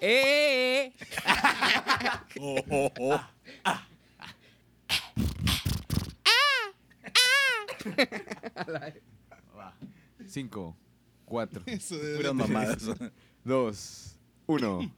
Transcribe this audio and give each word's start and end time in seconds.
¡Eh! 0.00 0.92
Oh, 2.40 2.58
oh, 2.68 2.90
oh. 2.98 3.20
Va. 9.56 9.74
Cinco, 10.26 10.76
cuatro, 11.24 11.62
Eso 11.66 11.96
de- 11.98 12.16
Puras 12.16 12.34
mamadas. 12.34 12.90
dos, 13.44 14.16
uno. 14.46 14.92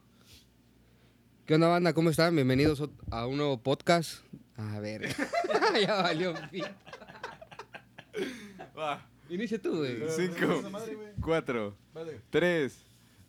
¿Qué 1.45 1.53
onda, 1.53 1.67
banda? 1.67 1.93
¿Cómo 1.93 2.09
están? 2.09 2.33
Bienvenidos 2.35 2.81
a 3.11 3.27
un 3.27 3.37
nuevo 3.37 3.61
podcast. 3.61 4.23
A 4.57 4.79
ver. 4.79 5.15
ya 5.85 6.01
valió. 6.01 6.33
fin. 6.49 6.63
Va. 8.75 9.07
Inicia 9.29 9.61
tú, 9.61 9.77
güey. 9.77 9.99
Cinco, 10.09 10.63
cuatro, 11.21 11.75
tres, 12.31 12.77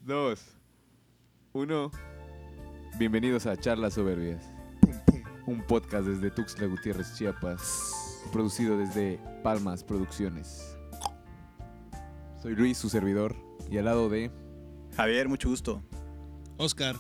dos, 0.05 0.45
uno. 1.55 1.91
Bienvenidos 2.99 3.47
a 3.47 3.57
Charlas 3.57 3.95
Soberbias. 3.95 4.45
Un 5.47 5.63
podcast 5.67 6.07
desde 6.07 6.31
Tuxtla 6.31 6.67
Gutiérrez, 6.67 7.17
Chiapas. 7.17 8.23
Producido 8.31 8.77
desde 8.77 9.19
Palmas 9.43 9.83
Producciones. 9.83 10.77
Soy 12.43 12.55
Luis, 12.55 12.77
su 12.77 12.91
servidor. 12.91 13.35
Y 13.71 13.79
al 13.79 13.87
lado 13.87 14.11
de. 14.11 14.31
Javier, 14.95 15.29
mucho 15.29 15.49
gusto. 15.49 15.83
Oscar. 16.59 16.97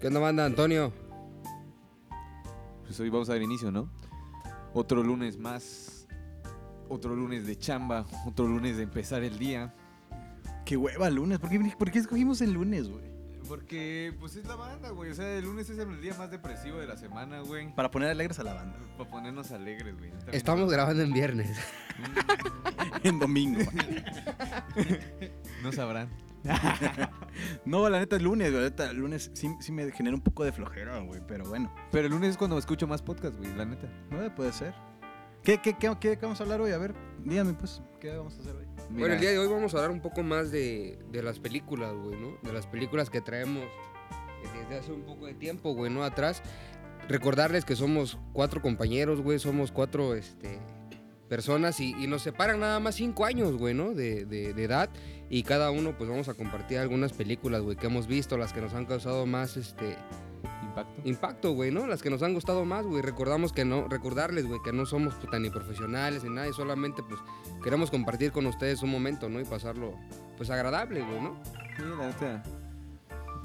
¿Qué 0.00 0.06
onda, 0.06 0.20
banda? 0.20 0.46
Antonio. 0.46 0.92
Pues 2.84 2.98
hoy 3.00 3.10
vamos 3.10 3.28
a 3.28 3.32
dar 3.32 3.42
inicio, 3.42 3.70
¿no? 3.70 3.90
Otro 4.72 5.02
lunes 5.02 5.36
más. 5.36 6.08
Otro 6.88 7.14
lunes 7.14 7.46
de 7.46 7.58
chamba. 7.58 8.06
Otro 8.26 8.46
lunes 8.46 8.78
de 8.78 8.84
empezar 8.84 9.22
el 9.24 9.38
día. 9.38 9.74
Qué 10.66 10.76
hueva 10.76 11.08
lunes. 11.08 11.38
¿Por 11.38 11.48
qué, 11.48 11.58
por 11.78 11.90
qué 11.90 11.98
escogimos 12.00 12.40
el 12.42 12.52
lunes, 12.52 12.88
güey? 12.90 13.04
Porque, 13.48 14.12
pues 14.18 14.34
es 14.34 14.44
la 14.44 14.56
banda, 14.56 14.90
güey. 14.90 15.12
O 15.12 15.14
sea, 15.14 15.32
el 15.36 15.44
lunes 15.44 15.70
es 15.70 15.78
el 15.78 16.00
día 16.00 16.14
más 16.18 16.30
depresivo 16.32 16.78
de 16.78 16.86
la 16.88 16.96
semana, 16.96 17.40
güey. 17.40 17.72
Para 17.76 17.90
poner 17.92 18.10
alegres 18.10 18.38
a 18.40 18.42
la 18.42 18.52
banda. 18.54 18.76
Para 18.98 19.08
ponernos 19.08 19.52
alegres, 19.52 19.96
güey. 19.96 20.10
También- 20.10 20.34
Estamos 20.34 20.70
grabando 20.70 21.02
en 21.04 21.12
viernes. 21.12 21.56
en 23.04 23.18
domingo. 23.20 23.60
No 25.62 25.70
sabrán. 25.72 26.08
no, 27.64 27.88
la 27.88 28.00
neta, 28.00 28.16
el 28.16 28.24
lunes, 28.24 28.50
güey. 28.50 28.62
La 28.64 28.68
neta, 28.70 28.90
el 28.90 28.96
lunes 28.96 29.30
sí, 29.34 29.48
sí 29.60 29.70
me 29.72 29.90
genera 29.92 30.16
un 30.16 30.22
poco 30.22 30.42
de 30.44 30.50
flojera, 30.52 30.98
güey. 30.98 31.20
Pero 31.28 31.44
bueno, 31.44 31.72
Pero 31.92 32.06
el 32.06 32.12
lunes 32.12 32.30
es 32.30 32.36
cuando 32.36 32.58
escucho 32.58 32.88
más 32.88 33.00
podcast, 33.02 33.36
güey, 33.36 33.54
la 33.54 33.64
neta. 33.64 33.88
no 34.10 34.34
puede 34.34 34.52
ser. 34.52 34.74
¿Qué, 35.46 35.58
qué, 35.62 35.76
qué, 35.78 35.96
qué 36.00 36.16
vamos 36.20 36.40
a 36.40 36.42
hablar 36.42 36.60
hoy? 36.60 36.72
A 36.72 36.78
ver, 36.78 36.92
dígame, 37.24 37.54
pues, 37.54 37.80
¿qué 38.00 38.16
vamos 38.16 38.36
a 38.36 38.40
hacer 38.40 38.56
hoy? 38.56 38.66
Bueno, 38.90 39.14
el 39.14 39.20
día 39.20 39.30
de 39.30 39.38
hoy 39.38 39.46
vamos 39.46 39.72
a 39.74 39.76
hablar 39.76 39.92
un 39.92 40.00
poco 40.00 40.24
más 40.24 40.50
de, 40.50 40.98
de 41.12 41.22
las 41.22 41.38
películas, 41.38 41.94
güey, 41.94 42.18
¿no? 42.20 42.36
De 42.42 42.52
las 42.52 42.66
películas 42.66 43.10
que 43.10 43.20
traemos 43.20 43.64
desde 44.60 44.80
hace 44.80 44.90
un 44.92 45.02
poco 45.02 45.26
de 45.26 45.34
tiempo, 45.34 45.72
güey, 45.72 45.92
¿no? 45.92 46.02
Atrás. 46.02 46.42
Recordarles 47.08 47.64
que 47.64 47.76
somos 47.76 48.18
cuatro 48.32 48.60
compañeros, 48.60 49.20
güey, 49.20 49.38
somos 49.38 49.70
cuatro, 49.70 50.16
este, 50.16 50.58
personas 51.28 51.78
y, 51.78 51.94
y 52.02 52.08
nos 52.08 52.22
separan 52.22 52.58
nada 52.58 52.80
más 52.80 52.96
cinco 52.96 53.24
años, 53.24 53.56
güey, 53.56 53.72
¿no? 53.72 53.94
De, 53.94 54.24
de- 54.24 54.52
de 54.52 54.64
edad 54.64 54.90
y 55.30 55.44
cada 55.44 55.70
uno, 55.70 55.96
pues, 55.96 56.10
vamos 56.10 56.28
a 56.28 56.34
compartir 56.34 56.78
algunas 56.78 57.12
películas, 57.12 57.62
güey, 57.62 57.76
que 57.76 57.86
hemos 57.86 58.08
visto, 58.08 58.36
las 58.36 58.52
que 58.52 58.60
nos 58.60 58.74
han 58.74 58.86
causado 58.86 59.24
más, 59.26 59.56
este, 59.56 59.96
Impacto. 60.76 61.08
impacto, 61.08 61.52
güey, 61.52 61.70
¿no? 61.70 61.86
Las 61.86 62.02
que 62.02 62.10
nos 62.10 62.22
han 62.22 62.34
gustado 62.34 62.64
más, 62.64 62.84
güey. 62.86 63.02
Recordamos 63.02 63.52
que 63.52 63.64
no, 63.64 63.88
recordarles, 63.88 64.46
güey, 64.46 64.60
que 64.62 64.72
no 64.72 64.84
somos 64.84 65.14
pues, 65.14 65.30
tan 65.30 65.42
ni 65.42 65.50
profesionales 65.50 66.22
ni 66.22 66.30
nada, 66.30 66.48
y 66.48 66.52
solamente, 66.52 67.02
pues, 67.02 67.20
queremos 67.62 67.90
compartir 67.90 68.32
con 68.32 68.46
ustedes 68.46 68.82
un 68.82 68.90
momento, 68.90 69.28
¿no? 69.28 69.40
Y 69.40 69.44
pasarlo, 69.44 69.94
pues, 70.36 70.50
agradable, 70.50 71.02
güey, 71.02 71.20
¿no? 71.20 71.40
Sí, 71.76 71.82
la 71.82 72.06
neta. 72.06 72.42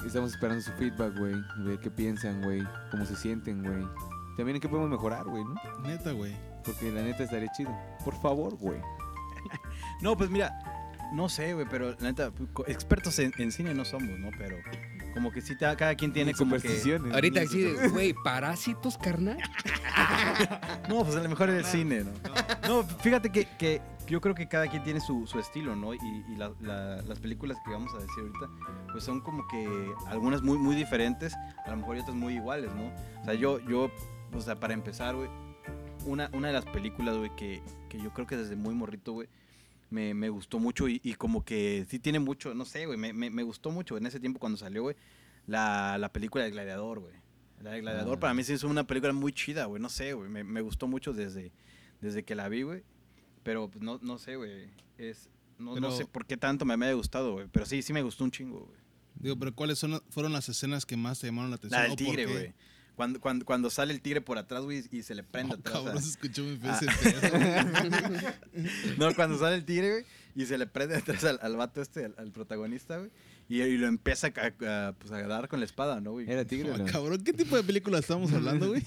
Estamos 0.06 0.34
esperando 0.34 0.62
su 0.62 0.72
feedback, 0.74 1.18
güey. 1.18 1.36
Ver 1.60 1.80
qué 1.80 1.92
piensan, 1.92 2.42
güey. 2.42 2.64
Cómo 2.90 3.06
se 3.06 3.16
sienten, 3.16 3.64
güey. 3.64 3.88
También 4.36 4.56
en 4.56 4.62
qué 4.62 4.68
podemos 4.68 4.90
mejorar, 4.90 5.26
güey, 5.26 5.44
¿no? 5.44 5.56
Neta, 5.84 6.12
güey. 6.12 6.36
Porque 6.66 6.92
la 6.92 7.02
neta 7.02 7.24
estaría 7.24 7.52
chido. 7.52 7.72
Por 8.04 8.20
favor, 8.22 8.56
güey. 8.58 8.80
No, 10.02 10.18
pues 10.18 10.32
mira, 10.32 10.60
no 11.14 11.30
sé, 11.30 11.54
güey, 11.54 11.68
pero 11.70 11.92
la 11.92 12.08
neta, 12.08 12.32
expertos 12.66 13.20
en, 13.20 13.32
en 13.38 13.52
cine 13.52 13.76
no 13.76 13.86
somos, 13.86 14.18
¿no? 14.18 14.32
Pero 14.36 14.58
como 15.14 15.32
que 15.32 15.42
sí, 15.42 15.56
ta- 15.58 15.76
cada 15.76 15.96
quien 15.96 16.12
tiene 16.14 16.34
como 16.34 16.56
que... 16.62 16.70
Ahorita 17.14 17.42
sí, 17.48 17.74
güey, 17.92 18.14
parásitos, 18.24 18.98
carnal. 18.98 19.38
No, 20.90 21.04
pues 21.04 21.16
a 21.16 21.24
lo 21.24 21.30
mejor 21.30 21.50
es 21.50 21.56
el 21.58 21.66
cine, 21.66 22.04
¿no? 22.04 22.12
No, 22.68 22.84
fíjate 22.84 23.30
que, 23.32 23.46
que 23.58 23.82
yo 24.08 24.20
creo 24.22 24.36
que 24.36 24.48
cada 24.48 24.68
quien 24.68 24.84
tiene 24.84 25.00
su, 25.00 25.26
su 25.28 25.40
estilo, 25.40 25.76
¿no? 25.76 25.94
Y, 25.94 25.98
y 26.30 26.36
la- 26.36 26.52
la- 26.62 27.02
las 27.02 27.20
películas 27.20 27.58
que 27.66 27.72
vamos 27.72 27.92
a 27.94 27.98
decir 27.98 28.20
ahorita, 28.20 28.48
pues 28.92 29.04
son 29.04 29.22
como 29.22 29.48
que 29.48 29.94
algunas 30.08 30.42
muy, 30.42 30.58
muy 30.58 30.76
diferentes, 30.76 31.34
a 31.66 31.70
lo 31.72 31.78
mejor 31.78 31.98
y 31.98 32.00
otras 32.02 32.16
muy 32.16 32.36
iguales, 32.36 32.72
¿no? 32.76 32.92
O 33.22 33.26
sea, 33.26 33.34
yo, 33.34 33.60
yo 33.60 33.90
o 34.34 34.42
sea, 34.42 34.60
para 34.60 34.74
empezar, 34.74 35.16
güey, 35.16 35.30
una, 36.06 36.30
una 36.34 36.48
de 36.48 36.54
las 36.54 36.66
películas, 36.66 37.16
güey, 37.18 37.32
que, 37.36 37.62
que 37.90 38.00
yo 38.02 38.12
creo 38.14 38.26
que 38.28 38.36
desde 38.38 38.56
muy 38.56 38.74
morrito, 38.74 39.14
güey, 39.14 39.28
me, 39.92 40.14
me 40.16 40.30
gustó 40.30 40.58
mucho 40.58 40.88
y, 40.90 41.00
y 41.04 41.14
como 41.14 41.46
que 41.46 41.86
sí 41.88 42.00
tiene 42.00 42.20
mucho, 42.20 42.56
no 42.56 42.66
sé, 42.66 42.86
güey, 42.88 42.98
me, 42.98 43.14
me, 43.14 43.30
me 43.30 43.44
gustó 43.44 43.70
mucho 43.70 43.98
en 43.98 44.06
ese 44.08 44.20
tiempo 44.20 44.40
cuando 44.40 44.58
salió, 44.58 44.82
güey, 44.82 44.96
la, 45.46 45.98
la 46.00 46.12
película 46.12 46.44
de 46.44 46.52
Gladiador, 46.52 47.00
güey. 47.00 47.14
La 47.62 47.72
de 47.72 47.82
Gladiador 47.82 48.18
Ah. 48.18 48.20
para 48.20 48.34
mí 48.34 48.44
sí 48.44 48.54
es 48.54 48.64
una 48.64 48.88
película 48.88 49.14
muy 49.14 49.34
chida, 49.34 49.66
güey, 49.66 49.82
no 49.82 49.90
sé, 49.90 50.14
güey, 50.14 50.30
me, 50.30 50.44
me 50.44 50.62
gustó 50.62 50.88
mucho 50.88 51.14
desde, 51.14 51.52
desde 52.00 52.24
que 52.24 52.34
la 52.34 52.50
vi, 52.50 52.64
güey. 52.64 52.84
Pero 53.44 53.70
pues, 53.70 53.84
no, 53.84 54.00
no 54.02 54.18
sé, 54.18 54.36
güey, 54.38 54.70
es... 54.98 55.30
No, 55.60 55.76
no 55.76 55.92
sé 55.92 56.08
por 56.08 56.26
qué 56.26 56.38
tanto 56.38 56.66
me, 56.66 56.76
me 56.76 56.88
haya 56.88 56.96
gustado, 56.96 57.34
güey. 57.34 57.48
Pero 57.52 57.68
sí, 57.68 57.84
sí 57.84 57.94
me 57.94 58.02
gustó 58.02 58.24
un 58.24 58.32
chingo, 58.32 58.62
güey. 58.62 58.80
Digo, 59.16 59.38
pero 59.38 59.54
¿cuáles 59.54 59.78
son, 59.78 60.02
fueron 60.10 60.34
las 60.34 60.50
escenas 60.50 60.88
que 60.88 60.98
más 60.98 61.20
te 61.20 61.28
llamaron 61.28 61.52
la 61.52 61.58
atención? 61.58 61.80
La 61.80 61.84
del 61.84 61.92
¿O 61.92 61.96
por 61.96 62.06
tigre, 62.06 62.26
güey. 62.26 62.54
Cuando, 63.02 63.20
cuando, 63.20 63.46
cuando 63.46 63.70
sale 63.72 63.94
el 63.94 64.00
tigre 64.02 64.22
por 64.22 64.38
atrás, 64.38 64.62
güey, 64.62 64.84
y 64.92 65.02
se 65.02 65.16
le 65.16 65.24
prende 65.24 65.56
Oh, 65.56 65.58
atrás. 65.60 65.76
a- 65.76 65.80
cabrón, 65.86 66.04
se 66.04 66.10
escuchó 66.10 66.44
muy 66.44 66.58
feo 66.58 66.72
Ah. 66.72 68.36
No, 69.00 69.16
cuando 69.16 69.40
sale 69.40 69.56
el 69.56 69.66
tigre, 69.66 69.90
güey, 69.90 70.06
y 70.36 70.46
se 70.46 70.56
le 70.60 70.68
prende 70.68 70.96
atrás 70.98 71.24
al, 71.24 71.40
al 71.42 71.56
vato 71.56 71.82
este, 71.82 72.06
al, 72.06 72.14
al 72.20 72.32
protagonista, 72.32 72.98
güey. 73.00 73.10
Y, 73.50 73.60
y 73.64 73.78
lo 73.78 73.88
empieza 73.88 74.28
a, 74.28 74.88
a, 74.88 74.94
pues, 74.94 75.12
a 75.12 75.22
dar 75.28 75.48
con 75.48 75.60
la 75.60 75.66
espada, 75.66 76.00
¿no, 76.00 76.12
güey? 76.12 76.30
Era 76.32 76.46
tigre, 76.46 76.72
Oh, 76.72 76.78
¿no? 76.78 76.86
cabrón, 76.86 77.24
¿qué 77.24 77.34
tipo 77.34 77.56
de 77.56 77.64
película 77.64 77.98
estamos 77.98 78.32
hablando, 78.34 78.68
güey? 78.70 78.84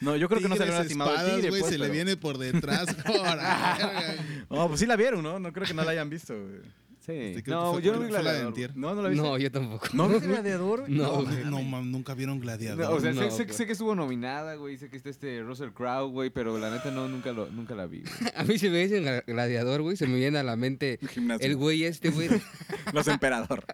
No, 0.00 0.14
yo 0.16 0.28
creo 0.28 0.40
que 0.40 0.48
no 0.48 0.54
salió 0.56 0.72
Tigres, 0.72 0.84
lastimado 0.84 1.10
el 1.10 1.16
espadas, 1.16 1.34
tigre, 1.36 1.48
güey, 1.50 1.60
pues, 1.62 1.72
se 1.72 1.78
le 1.78 1.90
viene 1.90 2.16
por 2.16 2.38
detrás. 2.38 2.86
No, 4.50 4.68
pues 4.68 4.78
sí 4.80 4.86
la 4.86 4.94
vieron, 4.96 5.22
¿no? 5.24 5.38
No 5.40 5.52
creo 5.52 5.66
que 5.66 5.74
no 5.74 5.82
la 5.84 5.90
hayan 5.90 6.08
visto, 6.08 6.32
güey. 6.40 6.60
Sí. 7.08 7.14
Este, 7.36 7.50
No, 7.50 7.72
fue- 7.72 7.82
yo 7.82 7.94
no 7.94 8.00
vi 8.00 8.10
la 8.12 8.20
Gladiador. 8.20 8.48
Antier. 8.48 8.76
No, 8.76 8.94
no 8.94 9.00
la 9.02 9.08
viste. 9.08 9.24
No, 9.24 9.38
yo 9.38 9.50
tampoco. 9.50 9.86
¿No 9.94 10.08
viste 10.10 10.26
Gladiador? 10.28 10.88
No, 10.90 11.22
No, 11.22 11.62
no, 11.62 11.82
nunca 11.82 12.12
vieron 12.12 12.38
Gladiador. 12.38 12.84
No, 12.84 12.90
o 12.96 13.00
sea, 13.00 13.14
sé- 13.14 13.20
No, 13.20 13.30
sé, 13.30 13.48
sé 13.50 13.64
que 13.66 13.72
estuvo 13.72 13.94
nominada, 13.94 14.56
güey. 14.56 14.76
Sé 14.76 14.90
que 14.90 14.98
está 14.98 15.08
este 15.08 15.42
Russell 15.42 15.70
Crowe, 15.70 16.10
güey. 16.10 16.28
Pero 16.28 16.58
la 16.58 16.70
neta 16.70 16.90
no, 16.90 17.08
nunca, 17.08 17.32
lo, 17.32 17.46
nunca 17.50 17.74
la 17.74 17.86
vi, 17.86 18.00
güey. 18.02 18.12
A 18.36 18.44
mí 18.44 18.58
se 18.58 18.68
me 18.68 18.78
dice 18.86 19.02
gra- 19.02 19.24
gladiador, 19.26 19.80
güey, 19.80 19.96
se 19.96 20.06
me 20.06 20.16
viene 20.16 20.38
a 20.38 20.42
la 20.42 20.56
mente 20.56 20.98
Gimnasio. 21.10 21.46
el 21.46 21.56
güey 21.56 21.84
este, 21.84 22.10
güey. 22.10 22.28
Los 22.92 23.08
Emperador. 23.08 23.64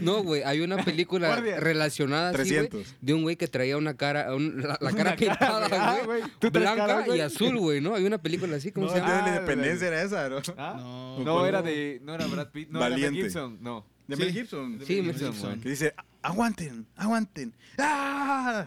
No, 0.00 0.22
güey, 0.22 0.42
hay 0.44 0.60
una 0.62 0.82
película 0.82 1.28
Guardia. 1.28 1.60
relacionada 1.60 2.30
así, 2.30 2.54
güey, 2.54 2.68
300. 2.68 2.96
de 3.02 3.14
un 3.14 3.22
güey 3.22 3.36
que 3.36 3.48
traía 3.48 3.76
una 3.76 3.96
cara, 3.96 4.34
un- 4.34 4.62
la, 4.62 4.78
la 4.80 4.90
cara 4.92 5.10
Una 5.10 5.16
pintada, 5.16 5.68
güey. 5.68 5.80
Ah, 5.80 5.98
güey, 6.06 6.20
güey. 6.20 6.32
¿Tú 6.38 6.50
traes 6.50 6.74
blanca 6.74 6.86
cara, 6.94 7.04
güey? 7.06 7.18
y 7.18 7.20
azul, 7.20 7.58
güey, 7.58 7.80
¿no? 7.82 7.94
Hay 7.94 8.04
una 8.04 8.18
película 8.18 8.56
así, 8.56 8.72
¿cómo 8.72 8.86
No, 8.86 8.92
se 8.92 8.98
llama? 8.98 9.12
de 9.12 9.18
la 9.18 9.24
Ah, 9.24 9.28
independencia 9.36 9.88
era 9.88 10.02
esa, 10.02 10.28
¿no? 10.30 10.40
No, 10.56 11.18
No, 11.18 11.24
no 11.24 11.46
era 11.46 11.60
de. 11.62 12.00
No 12.02 12.14
era 12.14 12.26
Brad 12.26 12.48
Pitt. 12.50 12.68
No, 12.78 12.90
Valiente. 12.90 13.10
Mel 13.12 13.22
Gibson. 13.24 13.58
No. 13.60 13.84
De 14.06 14.16
Sí. 14.16 14.22
Mel 14.22 14.32
Gibson. 14.32 14.80
Sí, 14.86 15.02
Mel 15.02 15.14
Gibson. 15.18 15.60
Que 15.60 15.68
dice, 15.70 15.94
aguanten, 16.22 16.86
aguanten. 16.96 17.52
¡Ah! 17.78 18.66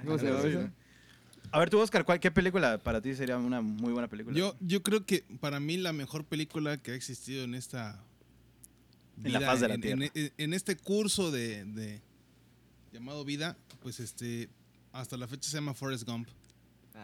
A 1.54 1.60
ver, 1.60 1.70
tú, 1.70 1.80
Oscar, 1.80 2.06
¿cuál- 2.06 2.20
¿qué 2.20 2.32
película 2.32 2.78
para 2.78 3.02
ti 3.02 3.14
sería 3.14 3.38
una 3.38 3.62
muy 3.62 3.92
buena 3.92 4.08
película? 4.08 4.38
Yo, 4.38 4.56
yo 4.62 4.82
creo 4.84 5.06
que 5.06 5.26
para 5.42 5.60
mí 5.60 5.78
la 5.78 5.92
mejor 5.92 6.24
película 6.24 6.78
que 6.78 6.92
ha 6.92 6.96
existido 6.96 7.44
en 7.44 7.56
esta 7.56 8.02
En 9.24 9.34
la 9.34 9.42
faz 9.42 9.60
de 9.60 9.68
la 9.68 9.74
en, 9.76 9.82
tierra. 9.82 10.06
en- 10.14 10.32
en 10.38 10.54
este 10.54 10.78
curso 10.78 11.30
de, 11.32 11.66
de- 11.66 12.02
llamado 12.94 13.26
vida, 13.26 13.58
pues 13.82 14.00
este 14.00 14.50
hasta 14.94 15.18
la 15.18 15.28
fecha 15.28 15.50
se 15.50 15.58
llama 15.58 15.74
Forrest 15.74 16.08
Gump. 16.08 16.28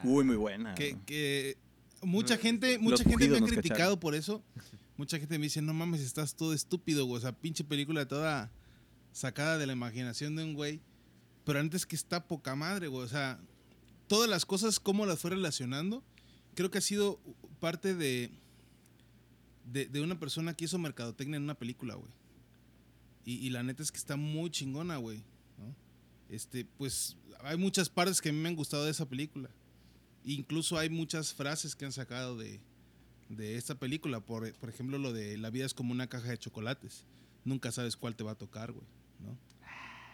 Uy, 0.03 0.23
muy 0.23 0.35
buena. 0.35 0.75
Que, 0.75 0.95
que 1.05 1.57
mucha 2.01 2.37
gente, 2.37 2.73
los 2.73 2.81
mucha 2.83 3.03
gente 3.03 3.27
me 3.29 3.37
ha 3.37 3.41
criticado 3.41 3.77
cacharon. 3.77 3.99
por 3.99 4.15
eso. 4.15 4.43
Mucha 4.97 5.19
gente 5.19 5.37
me 5.37 5.45
dice, 5.45 5.61
no 5.61 5.73
mames, 5.73 6.01
estás 6.01 6.35
todo 6.35 6.53
estúpido, 6.53 7.05
güey. 7.05 7.17
O 7.17 7.21
sea, 7.21 7.31
pinche 7.31 7.63
película 7.63 8.07
toda 8.07 8.51
sacada 9.11 9.57
de 9.57 9.67
la 9.67 9.73
imaginación 9.73 10.35
de 10.35 10.43
un 10.43 10.53
güey. 10.53 10.81
Pero 11.45 11.59
antes 11.59 11.85
que 11.85 11.95
está 11.95 12.27
poca 12.27 12.55
madre, 12.55 12.87
güey. 12.87 13.05
O 13.05 13.07
sea, 13.07 13.39
todas 14.07 14.29
las 14.29 14.45
cosas, 14.45 14.79
cómo 14.79 15.05
las 15.05 15.19
fue 15.19 15.31
relacionando, 15.31 16.03
creo 16.55 16.71
que 16.71 16.79
ha 16.79 16.81
sido 16.81 17.19
parte 17.59 17.93
de, 17.93 18.31
de, 19.65 20.01
una 20.01 20.19
persona 20.19 20.55
que 20.55 20.65
hizo 20.65 20.79
mercadotecnia 20.79 21.37
en 21.37 21.43
una 21.43 21.55
película, 21.55 21.95
güey. 21.95 22.11
Y, 23.25 23.49
la 23.49 23.61
neta 23.61 23.83
es 23.83 23.91
que 23.91 23.97
está 23.97 24.15
muy 24.15 24.49
chingona, 24.49 24.97
güey. 24.97 25.21
Este, 26.29 26.65
pues 26.65 27.17
hay 27.43 27.57
muchas 27.57 27.89
partes 27.89 28.21
que 28.21 28.29
a 28.29 28.31
mí 28.31 28.39
me 28.39 28.49
han 28.49 28.55
gustado 28.55 28.85
de 28.85 28.91
esa 28.91 29.07
película. 29.07 29.49
Incluso 30.23 30.77
hay 30.77 30.89
muchas 30.89 31.33
frases 31.33 31.75
que 31.75 31.85
han 31.85 31.91
sacado 31.91 32.37
de, 32.37 32.61
de 33.29 33.55
esta 33.57 33.75
película. 33.75 34.19
Por, 34.19 34.51
por 34.53 34.69
ejemplo, 34.69 34.97
lo 34.97 35.13
de 35.13 35.37
la 35.37 35.49
vida 35.49 35.65
es 35.65 35.73
como 35.73 35.91
una 35.91 36.07
caja 36.07 36.29
de 36.29 36.37
chocolates. 36.37 37.05
Nunca 37.45 37.71
sabes 37.71 37.95
cuál 37.97 38.15
te 38.15 38.23
va 38.23 38.31
a 38.31 38.35
tocar, 38.35 38.71
güey. 38.71 38.85
¿no? 39.19 39.37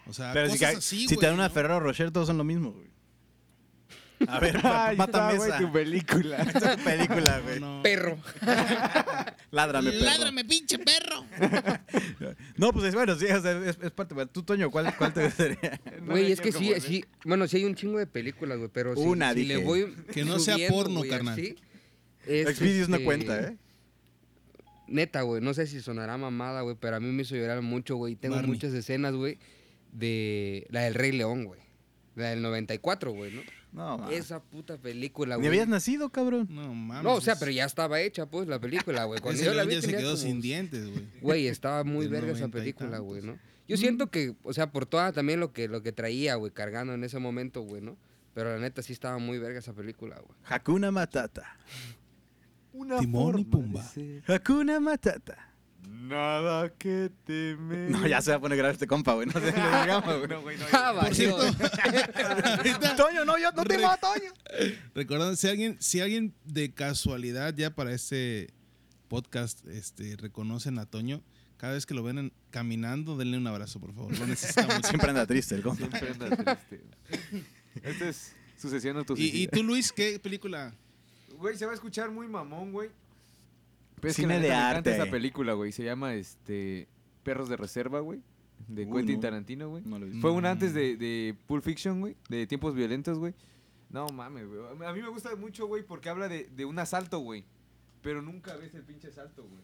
O 0.06 0.13
sea, 0.13 0.33
Pero 0.33 0.48
si, 0.48 0.54
cosas 0.54 0.71
ca- 0.74 0.77
así, 0.77 1.07
si 1.07 1.18
te 1.18 1.25
dan 1.25 1.36
una 1.36 1.48
¿no? 1.48 1.54
Ferrero 1.54 1.80
Rocher, 1.80 2.12
todos 2.12 2.27
son 2.27 2.38
lo 2.38 2.44
mismo, 2.44 2.71
güey. 2.74 2.92
A 4.27 4.39
ver, 4.39 4.56
Ahí 4.65 4.95
mátame 4.95 5.33
está, 5.33 5.38
güey, 5.38 5.50
esa. 5.50 5.60
tu 5.60 5.71
película. 5.74 6.38
Esa 6.56 6.77
película, 6.77 7.39
güey. 7.42 7.60
No, 7.60 7.77
no. 7.77 7.83
Perro. 7.83 8.18
Ládrame, 9.51 9.92
perro. 9.92 10.06
Ládrame, 10.06 10.45
pinche 10.45 10.80
perro. 10.80 11.25
No, 12.57 12.71
pues 12.71 12.86
es 12.86 12.95
bueno, 12.95 13.16
sí, 13.16 13.25
o 13.25 13.42
sea, 13.42 13.51
es, 13.66 13.77
es 13.81 13.92
parte. 13.92 14.13
güey. 14.13 14.25
Tú, 14.27 14.44
Toño, 14.44 14.71
¿cuál, 14.71 14.95
cuál 14.98 15.13
te 15.13 15.25
gustaría? 15.25 15.80
Güey, 16.06 16.31
es 16.31 16.39
que 16.39 16.51
sí, 16.54 16.71
sí. 16.80 17.04
Bueno, 17.25 17.48
sí 17.48 17.57
hay 17.57 17.66
un 17.66 17.75
chingo 17.75 17.98
de 18.00 18.07
películas, 18.07 18.57
güey, 18.57 18.69
pero 18.71 18.95
si, 18.95 19.01
Una, 19.01 19.33
si 19.33 19.42
dije. 19.42 19.57
le 19.57 19.63
voy. 19.63 19.94
Que 20.13 20.24
no 20.24 20.39
sea 20.39 20.54
subiendo, 20.54 20.75
porno, 20.77 21.00
güey, 21.00 21.09
carnal. 21.09 21.33
así, 21.33 21.56
es, 22.27 22.57
Xvideos 22.57 22.89
no 22.89 22.95
este, 22.95 23.05
cuenta, 23.05 23.39
¿eh? 23.41 23.57
Neta, 24.87 25.21
güey, 25.21 25.41
no 25.41 25.53
sé 25.53 25.65
si 25.65 25.79
sonará 25.81 26.17
mamada, 26.17 26.61
güey, 26.61 26.75
pero 26.79 26.97
a 26.97 26.99
mí 26.99 27.07
me 27.07 27.21
hizo 27.23 27.35
llorar 27.35 27.61
mucho, 27.61 27.95
güey. 27.95 28.15
Tengo 28.15 28.35
Barney. 28.35 28.51
muchas 28.51 28.73
escenas, 28.73 29.13
güey, 29.15 29.37
de 29.91 30.67
la 30.69 30.81
del 30.81 30.93
Rey 30.93 31.11
León, 31.13 31.45
güey. 31.45 31.61
La 32.15 32.29
del 32.29 32.41
94, 32.41 33.11
güey, 33.11 33.31
¿no? 33.33 33.41
No, 33.71 33.97
ma. 33.97 34.11
Esa 34.13 34.39
puta 34.43 34.77
película, 34.77 35.35
güey. 35.37 35.47
habías 35.47 35.67
nacido, 35.67 36.09
cabrón. 36.09 36.47
No 36.51 36.73
mames. 36.75 37.03
No, 37.03 37.15
o 37.15 37.21
sea, 37.21 37.37
pero 37.39 37.49
ya 37.49 37.65
estaba 37.65 37.99
hecha, 38.01 38.27
pues, 38.27 38.47
la 38.47 38.59
película, 38.59 39.05
güey. 39.05 39.19
Cuando 39.19 39.41
Ese 39.41 39.49
yo 39.49 39.55
la 39.55 39.63
vi 39.63 39.75
ya 39.75 39.81
se 39.81 39.87
quedó 39.91 40.11
como- 40.11 40.17
sin 40.17 40.41
dientes, 40.41 40.85
güey. 40.91 41.05
Güey, 41.21 41.47
estaba 41.47 41.83
muy 41.83 42.07
verga 42.07 42.33
esa 42.33 42.45
y 42.45 42.49
película, 42.49 42.99
güey, 42.99 43.23
¿no? 43.23 43.39
Yo 43.67 43.77
siento 43.77 44.11
que, 44.11 44.35
o 44.43 44.53
sea, 44.53 44.71
por 44.71 44.85
toda 44.85 45.11
también 45.13 45.39
lo 45.39 45.53
que, 45.53 45.67
lo 45.69 45.81
que 45.81 45.91
traía, 45.91 46.35
güey, 46.35 46.51
cargando 46.51 46.93
en 46.93 47.03
ese 47.03 47.17
momento, 47.17 47.61
güey, 47.61 47.81
¿no? 47.81 47.97
Pero 48.35 48.51
la 48.53 48.59
neta 48.59 48.81
sí 48.83 48.93
estaba 48.93 49.17
muy 49.17 49.39
verga 49.39 49.59
esa 49.59 49.73
película, 49.73 50.15
güey. 50.17 50.37
Hakuna 50.45 50.91
Matata. 50.91 51.57
Una 52.73 52.99
Timón 52.99 53.39
y 53.39 53.45
Pumba. 53.45 53.83
Hakuna 54.27 54.79
Matata. 54.79 55.49
Nada 55.87 56.69
que 56.77 57.11
temer. 57.25 57.89
No, 57.91 58.05
ya 58.07 58.21
se 58.21 58.31
va 58.31 58.37
a 58.37 58.39
poner 58.41 58.57
grave 58.57 58.73
este 58.73 58.87
compa, 58.87 59.13
güey. 59.13 59.27
No 59.27 59.33
se 59.33 59.39
lo 59.39 59.81
digamos, 59.81 60.17
güey. 60.17 60.27
No, 60.27 60.41
güey, 60.41 60.57
no. 60.57 60.65
Ah, 60.73 60.91
Por 60.93 61.03
valió. 61.03 61.15
cierto, 61.15 61.41
ahorita, 62.57 62.95
Toño, 62.97 63.25
no, 63.25 63.37
yo 63.37 63.51
no 63.51 63.63
te 63.63 63.77
Re- 63.77 63.83
mato, 63.83 64.07
Toño. 64.13 64.31
recordando, 64.95 65.35
si 65.35 65.47
alguien, 65.47 65.77
si 65.79 66.01
alguien 66.01 66.33
de 66.45 66.73
casualidad 66.73 67.53
ya 67.55 67.73
para 67.73 67.93
este 67.93 68.53
podcast 69.07 69.65
este, 69.67 70.15
reconocen 70.17 70.77
a 70.79 70.85
Toño, 70.85 71.21
cada 71.57 71.73
vez 71.73 71.85
que 71.85 71.93
lo 71.93 72.03
ven 72.03 72.17
en- 72.17 72.33
caminando, 72.49 73.15
denle 73.15 73.37
un 73.37 73.47
abrazo, 73.47 73.79
por 73.79 73.93
favor. 73.93 74.17
Lo 74.17 74.27
necesitamos. 74.27 74.75
Siempre 74.87 75.09
anda 75.09 75.25
triste 75.25 75.55
el 75.55 75.61
compa. 75.61 75.87
Siempre 75.97 76.09
anda 76.27 76.55
triste. 76.57 76.83
Esta 77.81 78.09
es 78.09 78.33
sucesión 78.57 78.95
¿Y, 78.95 78.99
autosuicida. 78.99 79.37
¿Y 79.37 79.47
tú, 79.47 79.63
Luis, 79.63 79.91
qué 79.91 80.19
película? 80.19 80.73
Güey, 81.44 81.57
se 81.57 81.66
va 81.66 81.72
a 81.74 81.75
escuchar 81.75 82.10
muy 82.10 82.25
mamón, 82.30 82.72
güey. 82.72 82.90
Pero 83.95 84.12
es 84.12 84.16
Cine 84.16 84.36
que 84.36 84.44
de 84.48 84.54
arte. 84.54 84.94
esa 84.95 85.12
película, 85.12 85.51
güey. 85.54 85.74
Se 85.74 85.84
llama 85.84 86.13
este 86.13 86.88
Perros 87.24 87.50
de 87.50 87.57
Reserva, 87.57 88.00
güey. 88.00 88.22
De 88.69 88.86
Uy, 88.86 88.94
Quentin 89.00 89.16
no. 89.16 89.22
Tarantino, 89.22 89.69
güey. 89.69 89.84
No. 89.84 90.00
Fue 90.22 90.31
una 90.31 90.51
antes 90.51 90.74
de, 90.74 90.95
de 90.95 91.36
Pulp 91.45 91.62
Fiction, 91.66 92.00
güey. 92.00 92.16
De 92.30 92.48
tiempos 92.48 92.74
violentos, 92.75 93.19
güey. 93.19 93.34
No 93.90 94.07
mames, 94.07 94.48
güey. 94.48 94.62
A 94.88 94.94
mí 94.94 95.01
me 95.01 95.10
gusta 95.10 95.36
mucho, 95.36 95.68
güey, 95.68 95.84
porque 95.84 96.07
habla 96.07 96.30
de, 96.30 96.45
de 96.45 96.63
un 96.63 96.80
asalto, 96.80 97.19
güey. 97.19 97.44
Pero 98.01 98.22
nunca 98.22 98.56
ves 98.56 98.74
el 98.74 98.84
pinche 98.84 99.10
asalto, 99.10 99.44
güey. 99.44 99.62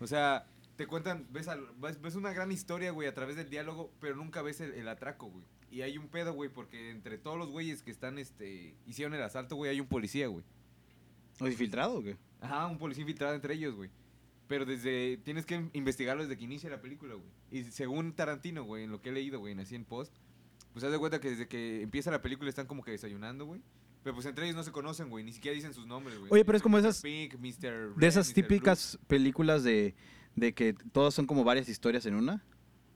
O 0.00 0.08
sea, 0.08 0.46
te 0.74 0.88
cuentan, 0.88 1.28
ves, 1.30 1.46
al- 1.46 1.68
ves, 1.80 2.00
ves 2.02 2.16
una 2.16 2.32
gran 2.32 2.50
historia, 2.50 2.90
güey, 2.90 3.06
a 3.06 3.14
través 3.14 3.36
del 3.36 3.48
diálogo, 3.50 3.92
pero 4.00 4.16
nunca 4.16 4.42
ves 4.42 4.60
el, 4.60 4.72
el 4.74 4.88
atraco, 4.88 5.26
güey. 5.28 5.44
Y 5.70 5.82
hay 5.82 5.96
un 5.96 6.08
pedo, 6.08 6.32
güey, 6.32 6.50
porque 6.50 6.90
entre 6.90 7.18
todos 7.18 7.38
los 7.38 7.50
güeyes 7.50 7.82
que 7.84 7.92
están, 7.92 8.18
este, 8.18 8.74
hicieron 8.84 9.14
el 9.14 9.22
asalto, 9.22 9.54
güey, 9.54 9.70
hay 9.70 9.80
un 9.80 9.86
policía, 9.86 10.26
güey. 10.26 10.44
¿O 11.40 11.48
infiltrado 11.48 11.98
o 11.98 12.02
qué? 12.02 12.16
Ajá, 12.40 12.66
un 12.66 12.78
policía 12.78 13.02
infiltrado 13.02 13.34
entre 13.34 13.54
ellos, 13.54 13.74
güey. 13.74 13.90
Pero 14.48 14.64
desde. 14.64 15.18
Tienes 15.18 15.46
que 15.46 15.68
investigarlo 15.74 16.22
desde 16.22 16.36
que 16.36 16.44
inicia 16.44 16.68
la 16.70 16.80
película, 16.80 17.14
güey. 17.14 17.26
Y 17.50 17.64
según 17.70 18.12
Tarantino, 18.14 18.64
güey, 18.64 18.84
en 18.84 18.90
lo 18.90 19.00
que 19.00 19.10
he 19.10 19.12
leído, 19.12 19.38
güey, 19.38 19.54
nací 19.54 19.74
en 19.76 19.84
post. 19.84 20.14
Pues 20.72 20.84
haz 20.84 20.92
de 20.92 20.98
cuenta 20.98 21.20
que 21.20 21.30
desde 21.30 21.48
que 21.48 21.82
empieza 21.82 22.10
la 22.10 22.22
película 22.22 22.48
están 22.48 22.66
como 22.66 22.82
que 22.82 22.90
desayunando, 22.92 23.44
güey. 23.46 23.60
Pero 24.02 24.14
pues 24.14 24.26
entre 24.26 24.44
ellos 24.44 24.56
no 24.56 24.62
se 24.62 24.72
conocen, 24.72 25.10
güey. 25.10 25.22
Ni 25.24 25.32
siquiera 25.32 25.54
dicen 25.54 25.74
sus 25.74 25.86
nombres, 25.86 26.18
güey. 26.18 26.30
Oye, 26.32 26.44
pero 26.44 26.56
es 26.56 26.62
como 26.62 26.78
Mr. 26.78 26.86
esas- 26.86 27.02
Pink, 27.02 27.34
Mr. 27.34 27.94
De 27.96 28.06
esas 28.06 28.28
Mr. 28.28 28.34
típicas 28.34 28.98
películas 29.06 29.62
de, 29.62 29.94
de 30.36 30.54
que 30.54 30.72
todas 30.92 31.12
son 31.14 31.26
como 31.26 31.44
varias 31.44 31.68
historias 31.68 32.06
en 32.06 32.14
una. 32.14 32.36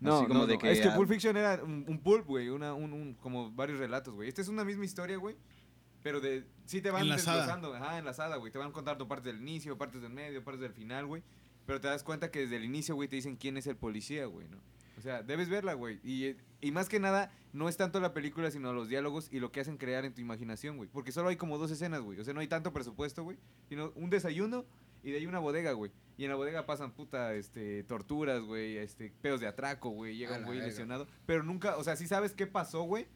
Blue. 0.00 0.10
No, 0.10 0.16
Así 0.18 0.26
como 0.26 0.40
no, 0.40 0.46
de 0.46 0.54
no. 0.54 0.58
que, 0.60 0.72
es 0.72 0.80
que 0.80 0.90
Pulp 0.90 1.08
Fiction 1.08 1.36
era 1.36 1.62
un, 1.62 1.84
un 1.88 1.98
pulp, 2.00 2.26
güey. 2.26 2.48
Un, 2.48 2.62
un- 2.62 3.14
como 3.20 3.50
varios 3.52 3.78
relatos, 3.78 4.14
güey. 4.14 4.28
Esta 4.28 4.40
es 4.42 4.48
una 4.48 4.64
misma 4.64 4.84
historia, 4.84 5.16
güey. 5.18 5.36
Pero 6.04 6.20
de. 6.20 6.44
Sí 6.66 6.82
te 6.82 6.90
van 6.90 7.02
Enlazada. 7.02 7.38
desglosando. 7.38 7.74
Ajá, 7.74 7.98
enlazada, 7.98 8.36
güey. 8.36 8.52
Te 8.52 8.58
van 8.58 8.72
contando 8.72 9.08
partes 9.08 9.32
del 9.32 9.40
inicio, 9.40 9.76
partes 9.78 10.02
del 10.02 10.12
medio, 10.12 10.44
partes 10.44 10.60
del 10.60 10.74
final, 10.74 11.06
güey. 11.06 11.22
Pero 11.64 11.80
te 11.80 11.88
das 11.88 12.04
cuenta 12.04 12.30
que 12.30 12.40
desde 12.40 12.56
el 12.56 12.64
inicio, 12.64 12.94
güey, 12.94 13.08
te 13.08 13.16
dicen 13.16 13.36
quién 13.36 13.56
es 13.56 13.66
el 13.66 13.76
policía, 13.76 14.26
güey, 14.26 14.46
¿no? 14.48 14.58
O 14.98 15.00
sea, 15.00 15.22
debes 15.22 15.48
verla, 15.48 15.72
güey. 15.72 15.98
Y, 16.04 16.36
y 16.60 16.72
más 16.72 16.90
que 16.90 17.00
nada, 17.00 17.32
no 17.54 17.70
es 17.70 17.78
tanto 17.78 18.00
la 18.00 18.12
película, 18.12 18.50
sino 18.50 18.74
los 18.74 18.90
diálogos 18.90 19.28
y 19.32 19.40
lo 19.40 19.50
que 19.50 19.60
hacen 19.60 19.78
crear 19.78 20.04
en 20.04 20.12
tu 20.14 20.20
imaginación, 20.20 20.76
güey. 20.76 20.90
Porque 20.90 21.10
solo 21.10 21.30
hay 21.30 21.36
como 21.36 21.56
dos 21.56 21.70
escenas, 21.70 22.02
güey. 22.02 22.20
O 22.20 22.24
sea, 22.24 22.34
no 22.34 22.40
hay 22.40 22.48
tanto 22.48 22.74
presupuesto, 22.74 23.24
güey. 23.24 23.38
Sino 23.70 23.90
un 23.96 24.10
desayuno 24.10 24.66
y 25.02 25.10
de 25.10 25.16
ahí 25.18 25.26
una 25.26 25.38
bodega, 25.38 25.72
güey. 25.72 25.90
Y 26.18 26.24
en 26.24 26.30
la 26.30 26.36
bodega 26.36 26.66
pasan 26.66 26.92
puta, 26.92 27.34
este, 27.34 27.82
torturas, 27.84 28.42
güey, 28.42 28.76
este, 28.76 29.10
pedos 29.22 29.40
de 29.40 29.46
atraco, 29.46 29.88
güey. 29.88 30.18
Llega 30.18 30.36
un 30.36 30.44
güey 30.44 30.58
verga. 30.58 30.68
lesionado. 30.68 31.08
Pero 31.24 31.44
nunca, 31.44 31.78
o 31.78 31.82
sea, 31.82 31.96
sí 31.96 32.06
sabes 32.06 32.34
qué 32.34 32.46
pasó, 32.46 32.82
güey. 32.82 33.08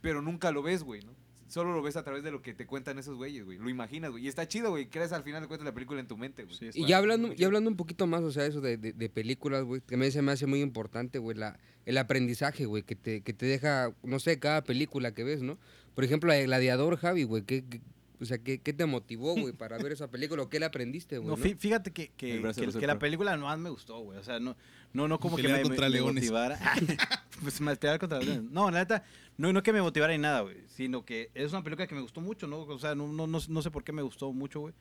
Pero 0.00 0.22
nunca 0.22 0.50
lo 0.50 0.62
ves, 0.62 0.82
güey, 0.82 1.02
¿no? 1.02 1.14
Solo 1.52 1.74
lo 1.74 1.82
ves 1.82 1.96
a 1.96 2.02
través 2.02 2.24
de 2.24 2.30
lo 2.30 2.40
que 2.40 2.54
te 2.54 2.64
cuentan 2.66 2.98
esos 2.98 3.14
güeyes, 3.16 3.44
güey. 3.44 3.58
Lo 3.58 3.68
imaginas, 3.68 4.10
güey. 4.10 4.24
Y 4.24 4.28
está 4.28 4.48
chido, 4.48 4.70
güey. 4.70 4.86
Crees 4.88 5.12
al 5.12 5.22
final 5.22 5.42
de 5.42 5.48
cuentas 5.48 5.66
la 5.66 5.74
película 5.74 6.00
en 6.00 6.06
tu 6.08 6.16
mente, 6.16 6.44
güey. 6.44 6.56
Sí, 6.56 6.70
Y 6.74 6.86
ya 6.86 6.96
hablando, 6.96 7.32
ya 7.34 7.46
hablando 7.46 7.68
un 7.68 7.76
poquito 7.76 8.06
más, 8.06 8.22
o 8.22 8.30
sea, 8.32 8.46
eso 8.46 8.60
de, 8.62 8.78
de- 8.78 8.94
de 8.94 9.08
películas, 9.10 9.62
güey, 9.64 9.82
se 10.10 10.22
me 10.22 10.32
hace 10.32 10.46
muy 10.46 10.62
importante, 10.62 11.18
güey, 11.18 11.36
la, 11.36 11.58
el 11.84 11.98
aprendizaje, 11.98 12.64
güey, 12.64 12.82
que 12.82 12.96
te, 12.96 13.20
que 13.20 13.34
te 13.34 13.44
deja, 13.46 13.92
no 14.02 14.18
sé, 14.18 14.38
cada 14.38 14.64
película 14.64 15.12
que 15.12 15.24
ves, 15.24 15.42
¿no? 15.42 15.58
Por 15.94 16.04
ejemplo, 16.04 16.32
el 16.32 16.46
Gladiador, 16.46 16.96
Javi, 16.96 17.24
güey, 17.24 17.42
¿qué, 17.42 17.64
qué- 17.68 17.82
o 18.22 18.24
sea, 18.24 18.38
¿qué, 18.38 18.58
qué 18.60 18.72
te 18.72 18.86
motivó, 18.86 19.34
güey, 19.34 19.52
para 19.52 19.76
ver 19.78 19.92
esa 19.92 20.08
película? 20.08 20.42
¿O 20.44 20.48
qué 20.48 20.60
le 20.60 20.66
aprendiste, 20.66 21.18
güey? 21.18 21.28
No, 21.28 21.36
no? 21.36 21.42
fí- 21.42 21.56
fíjate 21.56 21.90
que, 21.90 22.08
que, 22.16 22.40
la 22.86 22.98
película 22.98 23.36
más 23.36 23.58
me 23.58 23.68
gustó, 23.68 23.98
güey. 23.98 24.18
O 24.18 24.22
sea, 24.22 24.38
no, 24.38 24.56
no, 24.92 25.08
no 25.08 25.18
como 25.18 25.36
que 25.36 25.42
Pelear 25.42 25.58
me, 25.60 25.64
contra 25.64 25.88
me 25.88 25.96
leones. 25.96 26.22
motivara. 26.22 26.58
pues 27.42 27.60
más 27.60 27.78
pelear 27.78 27.98
contra 27.98 28.20
leones. 28.20 28.50
No, 28.50 28.70
la 28.70 28.78
neta, 28.78 29.04
no, 29.36 29.52
no 29.52 29.62
que 29.62 29.72
me 29.72 29.82
motivara 29.82 30.12
ni 30.12 30.20
nada, 30.20 30.42
güey. 30.42 30.56
Sino 30.68 31.04
que 31.04 31.30
es 31.34 31.50
una 31.52 31.64
película 31.64 31.86
que 31.88 31.94
me 31.96 32.00
gustó 32.00 32.20
mucho, 32.20 32.46
¿no? 32.46 32.60
O 32.60 32.78
sea, 32.78 32.94
no, 32.94 33.12
no, 33.12 33.26
no, 33.26 33.38
no 33.46 33.62
sé 33.62 33.70
por 33.70 33.82
qué 33.82 33.92
me 33.92 34.02
gustó 34.02 34.32
mucho, 34.32 34.60
güey. 34.60 34.74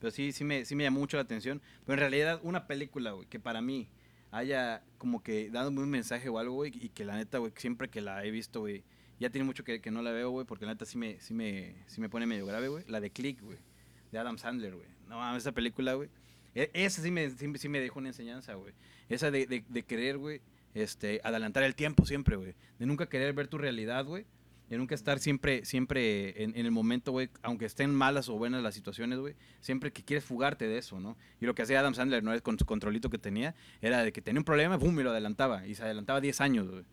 Pero 0.00 0.10
sí, 0.10 0.32
sí 0.32 0.42
me, 0.42 0.64
sí 0.64 0.74
me 0.74 0.82
llamó 0.84 0.98
mucho 1.00 1.16
la 1.16 1.22
atención. 1.22 1.62
Pero 1.86 1.94
en 1.94 2.00
realidad, 2.00 2.40
una 2.42 2.66
película, 2.66 3.12
güey, 3.12 3.28
que 3.28 3.38
para 3.38 3.60
mí 3.60 3.88
haya 4.32 4.82
como 4.98 5.22
que 5.22 5.50
dado 5.50 5.70
un 5.70 5.88
mensaje 5.88 6.28
o 6.28 6.38
algo, 6.38 6.54
güey. 6.54 6.72
Y 6.74 6.88
que 6.88 7.04
la 7.04 7.16
neta, 7.16 7.38
güey, 7.38 7.52
siempre 7.56 7.88
que 7.88 8.00
la 8.00 8.24
he 8.24 8.30
visto, 8.32 8.60
güey. 8.60 8.82
Ya 9.18 9.30
tiene 9.30 9.44
mucho 9.44 9.64
que, 9.64 9.80
que 9.80 9.90
no 9.90 10.02
la 10.02 10.12
veo, 10.12 10.30
güey, 10.30 10.46
porque 10.46 10.64
la 10.66 10.72
neta 10.72 10.84
sí 10.84 10.96
me, 10.98 11.18
sí 11.20 11.34
me, 11.34 11.74
sí 11.86 12.00
me 12.00 12.08
pone 12.08 12.26
medio 12.26 12.46
grave, 12.46 12.68
güey. 12.68 12.84
La 12.88 13.00
de 13.00 13.10
Click, 13.10 13.40
güey. 13.42 13.58
De 14.12 14.18
Adam 14.18 14.38
Sandler, 14.38 14.74
güey. 14.74 14.86
No 15.08 15.18
mames, 15.18 15.42
esa 15.42 15.52
película, 15.52 15.94
güey. 15.94 16.08
E- 16.54 16.70
Esa 16.72 17.02
sí 17.02 17.10
me, 17.10 17.28
sí, 17.30 17.46
sí 17.56 17.68
me 17.68 17.80
dejó 17.80 17.98
una 17.98 18.08
enseñanza, 18.08 18.54
güey. 18.54 18.74
Esa 19.08 19.30
de, 19.30 19.46
de, 19.46 19.64
de 19.68 19.82
querer, 19.82 20.18
güey, 20.18 20.40
este, 20.74 21.20
adelantar 21.24 21.62
el 21.64 21.74
tiempo 21.74 22.06
siempre, 22.06 22.36
güey. 22.36 22.54
De 22.78 22.86
nunca 22.86 23.08
querer 23.08 23.32
ver 23.32 23.48
tu 23.48 23.58
realidad, 23.58 24.04
güey. 24.04 24.24
De 24.68 24.76
nunca 24.76 24.94
estar 24.94 25.18
siempre, 25.18 25.64
siempre 25.64 26.42
en, 26.42 26.54
en 26.54 26.66
el 26.66 26.70
momento, 26.70 27.10
güey, 27.10 27.30
aunque 27.42 27.64
estén 27.64 27.92
malas 27.94 28.28
o 28.28 28.34
buenas 28.36 28.62
las 28.62 28.74
situaciones, 28.74 29.18
güey, 29.18 29.34
siempre 29.60 29.92
que 29.94 30.04
quieres 30.04 30.24
fugarte 30.26 30.68
de 30.68 30.76
eso, 30.76 31.00
¿no? 31.00 31.16
Y 31.40 31.46
lo 31.46 31.54
que 31.54 31.62
hacía 31.62 31.80
Adam 31.80 31.94
Sandler, 31.94 32.22
¿no? 32.22 32.34
Es 32.34 32.42
con 32.42 32.58
su 32.58 32.66
controlito 32.66 33.08
que 33.08 33.16
tenía, 33.16 33.54
era 33.80 34.04
de 34.04 34.12
que 34.12 34.20
tenía 34.20 34.40
un 34.40 34.44
problema, 34.44 34.78
¡pum! 34.78 35.00
y 35.00 35.02
lo 35.02 35.10
adelantaba. 35.10 35.66
Y 35.66 35.74
se 35.74 35.84
adelantaba 35.84 36.20
10 36.20 36.40
años, 36.42 36.68
güey. 36.70 36.84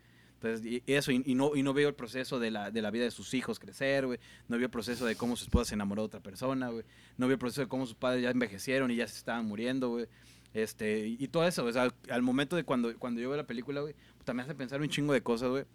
Entonces, 0.45 0.81
y 0.87 0.93
eso, 0.93 1.11
y, 1.11 1.35
no, 1.35 1.55
y 1.55 1.63
no 1.63 1.73
veo 1.73 1.89
el 1.89 1.95
proceso 1.95 2.39
de 2.39 2.51
la, 2.51 2.69
de 2.69 2.81
la 2.81 2.91
vida 2.91 3.05
de 3.05 3.11
sus 3.11 3.33
hijos 3.33 3.59
crecer, 3.59 4.05
güey. 4.05 4.19
No 4.47 4.57
vio 4.57 4.65
el 4.65 4.71
proceso 4.71 5.05
de 5.05 5.15
cómo 5.15 5.35
su 5.35 5.45
esposa 5.45 5.69
se 5.69 5.75
enamoró 5.75 6.03
de 6.03 6.07
otra 6.07 6.19
persona, 6.19 6.69
güey. 6.69 6.83
No 7.17 7.27
vio 7.27 7.33
el 7.33 7.39
proceso 7.39 7.61
de 7.61 7.67
cómo 7.67 7.85
sus 7.85 7.95
padres 7.95 8.21
ya 8.21 8.29
envejecieron 8.29 8.91
y 8.91 8.95
ya 8.95 9.07
se 9.07 9.17
estaban 9.17 9.45
muriendo, 9.45 9.89
güey. 9.89 10.07
Este, 10.53 11.07
y, 11.07 11.27
todo 11.27 11.45
eso, 11.47 11.67
al 12.09 12.21
momento 12.21 12.55
de 12.55 12.63
cuando, 12.63 12.97
cuando 12.97 13.19
yo 13.19 13.29
veo 13.29 13.37
la 13.37 13.47
película, 13.47 13.81
güey, 13.81 13.93
pues 13.93 14.25
también 14.25 14.45
hace 14.45 14.55
pensar 14.55 14.79
un 14.81 14.89
chingo 14.89 15.13
de 15.13 15.21
cosas, 15.21 15.49
güey. 15.49 15.65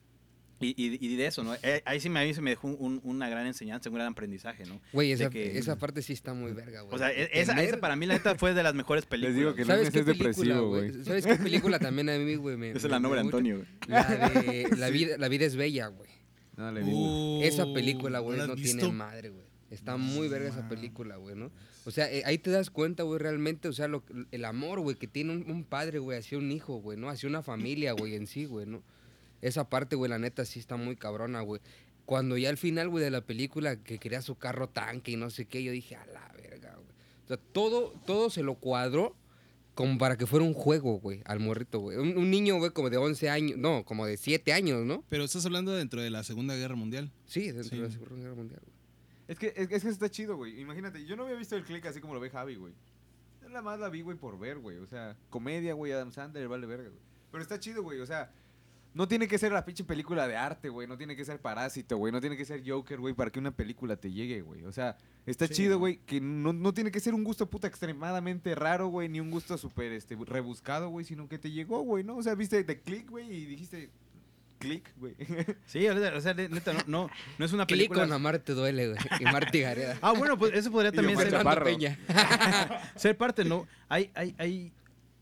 Y, 0.61 0.69
y, 0.77 0.99
y 1.01 1.17
de 1.17 1.27
eso, 1.27 1.43
¿no? 1.43 1.55
Eh, 1.63 1.83
ahí 1.87 2.01
sí 2.01 2.11
me, 2.11 2.21
a 2.21 2.25
mí 2.25 2.35
se 2.35 2.43
me 2.43 2.51
dejó 2.51 2.69
un- 2.69 3.01
una 3.03 3.29
gran 3.31 3.47
enseñanza, 3.47 3.89
un 3.89 3.95
gran 3.95 4.09
aprendizaje, 4.13 4.65
¿no? 4.67 4.79
Güey, 4.93 5.13
esa, 5.13 5.31
que- 5.31 5.57
esa 5.57 5.77
parte 5.77 6.03
sí 6.03 6.13
está 6.13 6.35
muy 6.35 6.53
verga, 6.53 6.83
güey. 6.83 6.95
O 6.95 6.99
sea, 6.99 7.11
e- 7.13 7.31
esa, 7.33 7.61
esa 7.63 7.79
para 7.79 7.97
mí, 7.97 8.05
la 8.07 8.15
neta, 8.15 8.35
fue 8.35 8.53
de 8.53 8.63
las 8.63 8.75
mejores 8.75 9.07
películas. 9.07 9.37
digo 9.37 9.55
que 9.55 9.63
no- 9.63 9.69
¿Sabes 9.69 9.91
qué 9.91 10.01
es 10.01 10.05
película, 10.05 10.29
depresivo, 10.31 10.69
güey? 10.69 11.05
¿Sabes 11.05 11.27
qué 11.27 11.37
película 11.37 11.79
también 11.79 12.11
a 12.11 12.19
mí, 12.19 12.35
güey? 12.35 12.57
me- 12.59 12.71
Esa 12.71 12.79
es 12.79 12.85
me- 12.85 12.91
la 12.91 12.99
me 12.99 13.03
nombre 13.05 13.21
de 13.21 13.25
gusta? 13.25 13.37
Antonio, 13.39 13.57
güey. 13.57 13.69
La 13.89 14.05
de 14.43 14.69
la 14.77 14.91
vida, 14.91 15.17
la 15.19 15.29
vida 15.29 15.47
es 15.47 15.57
bella, 15.57 15.87
güey. 15.87 16.11
No, 16.57 16.71
le. 16.73 16.83
Uh, 16.85 17.41
Esa 17.43 17.65
película, 17.73 18.19
güey, 18.19 18.37
¿la 18.37 18.45
has 18.45 18.49
no 18.51 18.57
tiene 18.57 18.87
madre, 18.91 19.31
güey. 19.31 19.45
Está 19.71 19.97
muy 19.97 20.29
verga 20.29 20.49
esa 20.51 20.69
película, 20.69 21.17
güey, 21.17 21.37
¿no? 21.37 21.51
O 21.87 21.91
sea, 21.91 22.13
eh, 22.13 22.23
ahí 22.27 22.37
te 22.39 22.51
das 22.51 22.69
cuenta, 22.71 23.05
güey, 23.05 23.19
realmente, 23.19 23.69
o 23.69 23.73
sea, 23.73 23.89
lo, 23.89 24.03
el 24.33 24.45
amor, 24.45 24.81
güey, 24.81 24.97
que 24.97 25.07
tiene 25.07 25.33
un, 25.33 25.49
un 25.51 25.65
padre, 25.65 26.01
güey, 26.01 26.19
hacia 26.19 26.37
un 26.37 26.51
hijo, 26.53 26.81
güey, 26.83 26.99
¿no? 26.99 27.09
Hacia 27.09 27.29
una 27.29 27.43
familia, 27.43 27.93
güey, 27.93 28.15
en 28.17 28.27
sí, 28.27 28.45
güey, 28.45 28.67
¿no? 28.67 28.83
Esa 29.43 29.69
parte, 29.69 29.97
güey, 29.97 30.11
la 30.11 30.19
neta 30.19 30.45
sí 30.45 30.59
está 30.61 30.77
muy 30.77 30.97
cabrona, 30.97 31.41
güey. 31.41 31.61
Cuando 32.07 32.37
ya 32.37 32.51
al 32.51 32.57
final, 32.59 32.89
güey, 32.89 33.05
de 33.05 33.11
la 33.11 33.21
película, 33.21 33.77
que 33.77 33.99
quería 33.99 34.21
su 34.23 34.37
carro 34.37 34.69
tanque 34.69 35.13
y 35.13 35.17
no 35.17 35.31
sé 35.31 35.47
qué, 35.47 35.63
yo 35.63 35.73
dije, 35.73 35.97
a 35.97 36.05
la 36.07 36.29
verga, 36.37 36.75
güey. 36.75 36.89
O 37.25 37.29
sea, 37.29 37.37
todo, 37.37 37.93
todo 38.07 38.31
se 38.31 38.43
lo 38.43 38.57
cuadró 38.57 39.15
como 39.75 39.97
para 39.97 40.19
que 40.19 40.27
fuera 40.27 40.45
un 40.45 40.53
juego, 40.53 40.99
güey, 40.99 41.23
al 41.25 41.39
morrito, 41.41 41.79
güey. 41.79 41.97
Un, 41.97 42.19
un 42.19 42.31
niño, 42.31 42.59
güey, 42.59 42.71
como 42.73 42.91
de 42.91 42.97
11 42.97 43.31
años, 43.31 43.57
no, 43.59 43.85
como 43.85 44.05
de 44.07 44.17
7 44.17 44.53
años, 44.53 44.85
¿no? 44.85 45.05
Pero 45.09 45.25
estás 45.25 45.47
hablando 45.47 45.73
dentro 45.73 46.03
de 46.03 46.11
la 46.11 46.25
Segunda 46.25 46.55
Guerra 46.57 46.75
Mundial. 46.75 47.13
Sí, 47.27 47.47
dentro 47.53 47.65
Sí. 47.65 47.77
de 47.77 47.83
la 47.83 47.91
Segunda 47.91 48.17
Guerra 48.17 48.35
Mundial, 48.35 48.61
güey. 48.65 48.75
Es 49.29 49.39
que, 49.39 49.53
es, 49.57 49.71
es 49.71 49.83
que 49.85 49.89
está 49.91 50.11
chido, 50.11 50.37
güey. 50.37 50.61
Imagínate, 50.61 51.07
yo 51.07 51.15
no 51.15 51.23
había 51.23 51.37
visto 51.37 51.55
el 51.55 51.63
click 51.63 51.87
así 51.87 52.01
como 52.01 52.15
lo 52.15 52.21
ve 52.21 52.31
Javi, 52.31 52.57
güey. 52.57 52.75
Yo 53.41 53.49
nada 53.49 53.63
más 53.63 53.79
la 53.79 53.89
vi, 53.89 54.03
güey, 54.03 54.17
por 54.19 54.37
ver, 54.37 54.59
güey. 54.59 54.79
O 54.79 54.87
sea, 54.89 55.17
comedia, 55.31 55.73
güey, 55.75 55.93
Adam 55.93 56.11
Sandler, 56.11 56.49
vale 56.49 56.67
verga, 56.67 56.89
güey. 56.89 57.01
Pero 57.31 57.41
está 57.43 57.61
chido, 57.61 57.85
güey. 57.85 58.01
O 58.01 58.07
sea, 58.07 58.33
no 58.93 59.07
tiene 59.07 59.29
que 59.29 59.39
ser 59.39 59.53
la 59.53 59.65
pinche 59.65 59.85
película 59.85 60.27
de 60.27 60.37
arte, 60.37 60.69
güey. 60.69 60.89
No 60.89 60.97
tiene 60.97 61.15
que 61.17 61.25
ser 61.25 61.41
Parásito, 61.41 61.97
güey. 61.97 62.13
No 62.13 62.21
tiene 62.21 62.37
que 62.37 62.45
ser 62.45 62.63
Joker, 62.67 62.99
güey, 62.99 63.15
para 63.15 63.31
que 63.31 63.39
una 63.39 63.53
película 63.53 63.97
te 63.97 64.11
llegue, 64.11 64.43
güey. 64.43 64.65
O 64.65 64.73
sea, 64.73 64.97
está 65.27 65.47
Sí, 65.47 65.55
chido, 65.55 65.79
güey, 65.79 65.99
que 66.07 66.21
no, 66.21 66.53
no 66.53 66.75
tiene 66.75 66.91
que 66.91 67.01
ser 67.01 67.15
un 67.15 67.25
gusto 67.25 67.49
puta 67.49 67.69
extremadamente 67.69 68.55
raro, 68.55 68.89
güey, 68.89 69.09
ni 69.09 69.21
un 69.21 69.31
gusto 69.31 69.57
súper 69.59 69.93
este, 69.93 70.17
rebuscado, 70.27 70.89
güey, 70.89 71.05
sino 71.05 71.29
que 71.29 71.39
te 71.39 71.51
llegó, 71.51 71.81
güey, 71.83 72.05
¿no? 72.05 72.17
O 72.17 72.23
sea, 72.23 72.35
viste 72.35 72.63
de 72.65 72.81
click, 72.81 73.09
güey, 73.09 73.33
y 73.33 73.47
dijiste 73.47 73.91
click, 74.61 74.93
güey. 74.97 75.17
Sí, 75.67 75.87
ahorita, 75.87 76.17
o 76.17 76.21
sea, 76.21 76.35
neta, 76.35 76.73
no, 76.73 76.81
no, 76.87 77.11
no 77.39 77.45
es 77.45 77.53
una 77.53 77.67
película. 77.67 78.03
con 78.03 78.13
Amar 78.13 78.39
te 78.39 78.53
duele, 78.53 78.89
güey. 78.89 78.99
Y 79.19 79.25
Marty 79.25 79.61
Gareda. 79.61 79.99
Ah, 80.01 80.13
bueno, 80.13 80.39
pues 80.39 80.53
eso 80.55 80.71
podría 80.71 80.93
también 80.93 81.19
ser. 81.19 81.33
Peña. 81.65 81.99
ser 82.95 83.17
parte, 83.17 83.45
¿no? 83.45 83.67
Hay, 83.89 84.11
hay, 84.15 84.35
hay, 84.39 84.73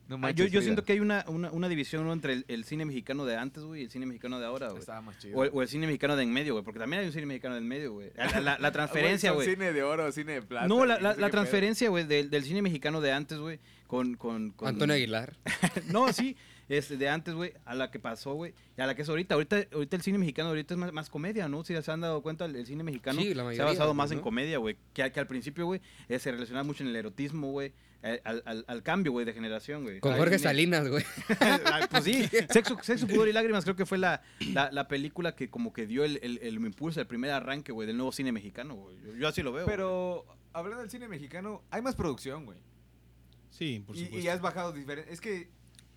No 0.08 0.16
Ah, 0.16 0.18
manches, 0.18 0.46
yo, 0.46 0.52
yo 0.58 0.62
siento 0.62 0.84
que 0.84 0.94
hay 0.94 1.00
una, 1.00 1.24
una, 1.28 1.50
una 1.52 1.68
división 1.68 2.04
¿no? 2.06 2.12
entre 2.14 2.32
el, 2.32 2.44
el 2.48 2.64
cine 2.64 2.84
mexicano 2.86 3.26
de 3.26 3.36
antes, 3.36 3.62
güey, 3.62 3.82
y 3.82 3.84
el 3.84 3.90
cine 3.90 4.06
mexicano 4.06 4.40
de 4.40 4.46
ahora, 4.46 4.68
güey. 4.68 4.80
Estaba 4.80 5.02
más 5.02 5.18
chido. 5.18 5.36
O 5.38 5.44
el, 5.44 5.50
o 5.52 5.60
el 5.60 5.68
cine 5.68 5.86
mexicano 5.86 6.16
de 6.16 6.22
en 6.22 6.32
medio, 6.32 6.54
güey, 6.54 6.64
porque 6.64 6.80
también 6.80 7.00
hay 7.00 7.06
un 7.06 7.12
cine 7.12 7.26
mexicano 7.26 7.54
de 7.56 7.60
en 7.60 7.68
medio, 7.68 7.92
güey. 7.92 8.10
La, 8.16 8.40
la- 8.40 8.58
la 8.58 8.68
Ah, 8.68 8.72
transferencia, 8.72 9.32
güey. 9.32 9.46
Cine 9.48 9.72
de 9.72 9.82
oro, 9.82 10.10
cine 10.10 10.32
de 10.32 10.42
plata. 10.42 10.66
No, 10.66 10.86
la, 10.86 10.98
la, 10.98 11.14
sé 11.14 11.30
transferencia, 11.30 11.88
güey, 11.90 12.04
del, 12.04 12.30
del 12.30 12.42
cine 12.44 12.62
mexicano 12.62 13.00
de 13.02 13.12
antes, 13.12 13.38
güey, 13.38 13.60
con, 13.86 14.14
con, 14.14 14.50
con... 14.52 14.68
Antonio 14.68 14.94
Aguilar. 14.94 15.36
No, 15.92 16.10
sí, 16.12 16.36
este, 16.70 16.96
de 16.96 17.08
antes, 17.10 17.34
güey, 17.34 17.52
a 17.66 17.74
la 17.74 17.90
que 17.90 17.98
pasó, 17.98 18.32
güey, 18.34 18.54
y 18.76 18.80
a 18.80 18.86
la 18.86 18.94
que 18.94 19.02
es 19.02 19.08
ahorita. 19.10 19.34
Ahorita, 19.34 19.58
ahorita 19.72 19.96
el 19.96 20.02
cine 20.02 20.16
mexicano 20.18 20.48
ahorita 20.48 20.72
es 20.74 20.78
más, 20.78 20.92
más 20.92 21.10
comedia, 21.10 21.48
¿no? 21.48 21.64
Si 21.64 21.74
se 21.80 21.90
han 21.92 22.00
dado 22.00 22.22
cuenta, 22.22 22.46
el, 22.46 22.56
el 22.56 22.64
cine 22.66 22.82
mexicano 22.82 23.20
Sí, 23.20 23.34
la 23.34 23.52
se 23.54 23.60
ha 23.60 23.66
basado 23.66 23.92
más 23.92 24.10
en 24.10 24.20
comedia, 24.20 24.56
güey. 24.58 24.76
Que, 24.94 25.10
que 25.12 25.20
al 25.20 25.26
principio, 25.26 25.66
güey, 25.66 25.82
eh, 26.08 26.18
se 26.18 26.30
relacionaba 26.32 26.64
mucho 26.64 26.82
en 26.82 26.88
el 26.88 26.96
erotismo, 26.96 27.50
güey, 27.50 27.72
al, 28.02 28.42
al, 28.44 28.64
al 28.68 28.82
cambio, 28.82 29.12
güey, 29.12 29.26
de 29.26 29.32
generación, 29.32 29.82
güey. 29.82 30.00
Con 30.00 30.16
Jorge 30.16 30.38
Salinas, 30.38 30.88
güey. 30.88 31.04
Ah, 31.40 31.86
pues 31.90 32.04
sí, 32.04 32.24
Sexo, 32.50 32.78
Sexo, 32.82 33.06
Pudor 33.06 33.28
y 33.28 33.32
Lágrimas 33.32 33.64
creo 33.64 33.76
que 33.76 33.86
fue 33.86 33.98
la, 33.98 34.22
la, 34.52 34.70
la 34.72 34.86
película 34.88 35.34
que 35.34 35.50
como 35.50 35.72
que 35.72 35.86
dio 35.86 36.04
el, 36.04 36.18
el, 36.22 36.38
el 36.42 36.54
impulso, 36.54 37.00
el 37.00 37.06
primer 37.06 37.30
arranque, 37.32 37.72
güey, 37.72 37.86
del 37.86 37.96
nuevo 37.96 38.12
cine 38.12 38.32
mexicano, 38.32 38.74
güey. 38.76 38.96
Yo, 39.02 39.14
yo 39.16 39.28
así 39.28 39.42
lo 39.42 39.52
veo. 39.52 39.66
Pero 39.66 40.24
hablando 40.52 40.80
del 40.82 40.90
cine 40.90 41.08
mexicano, 41.08 41.62
hay 41.70 41.82
más 41.82 41.94
producción, 41.96 42.44
güey. 42.46 42.58
Sí, 43.50 43.82
por 43.86 43.96
Y, 43.96 44.04
supuesto. 44.04 44.24
y 44.24 44.28
has 44.28 44.40
bajado 44.40 44.72
diferente. 44.72 45.12
Es 45.12 45.20
que 45.20 45.48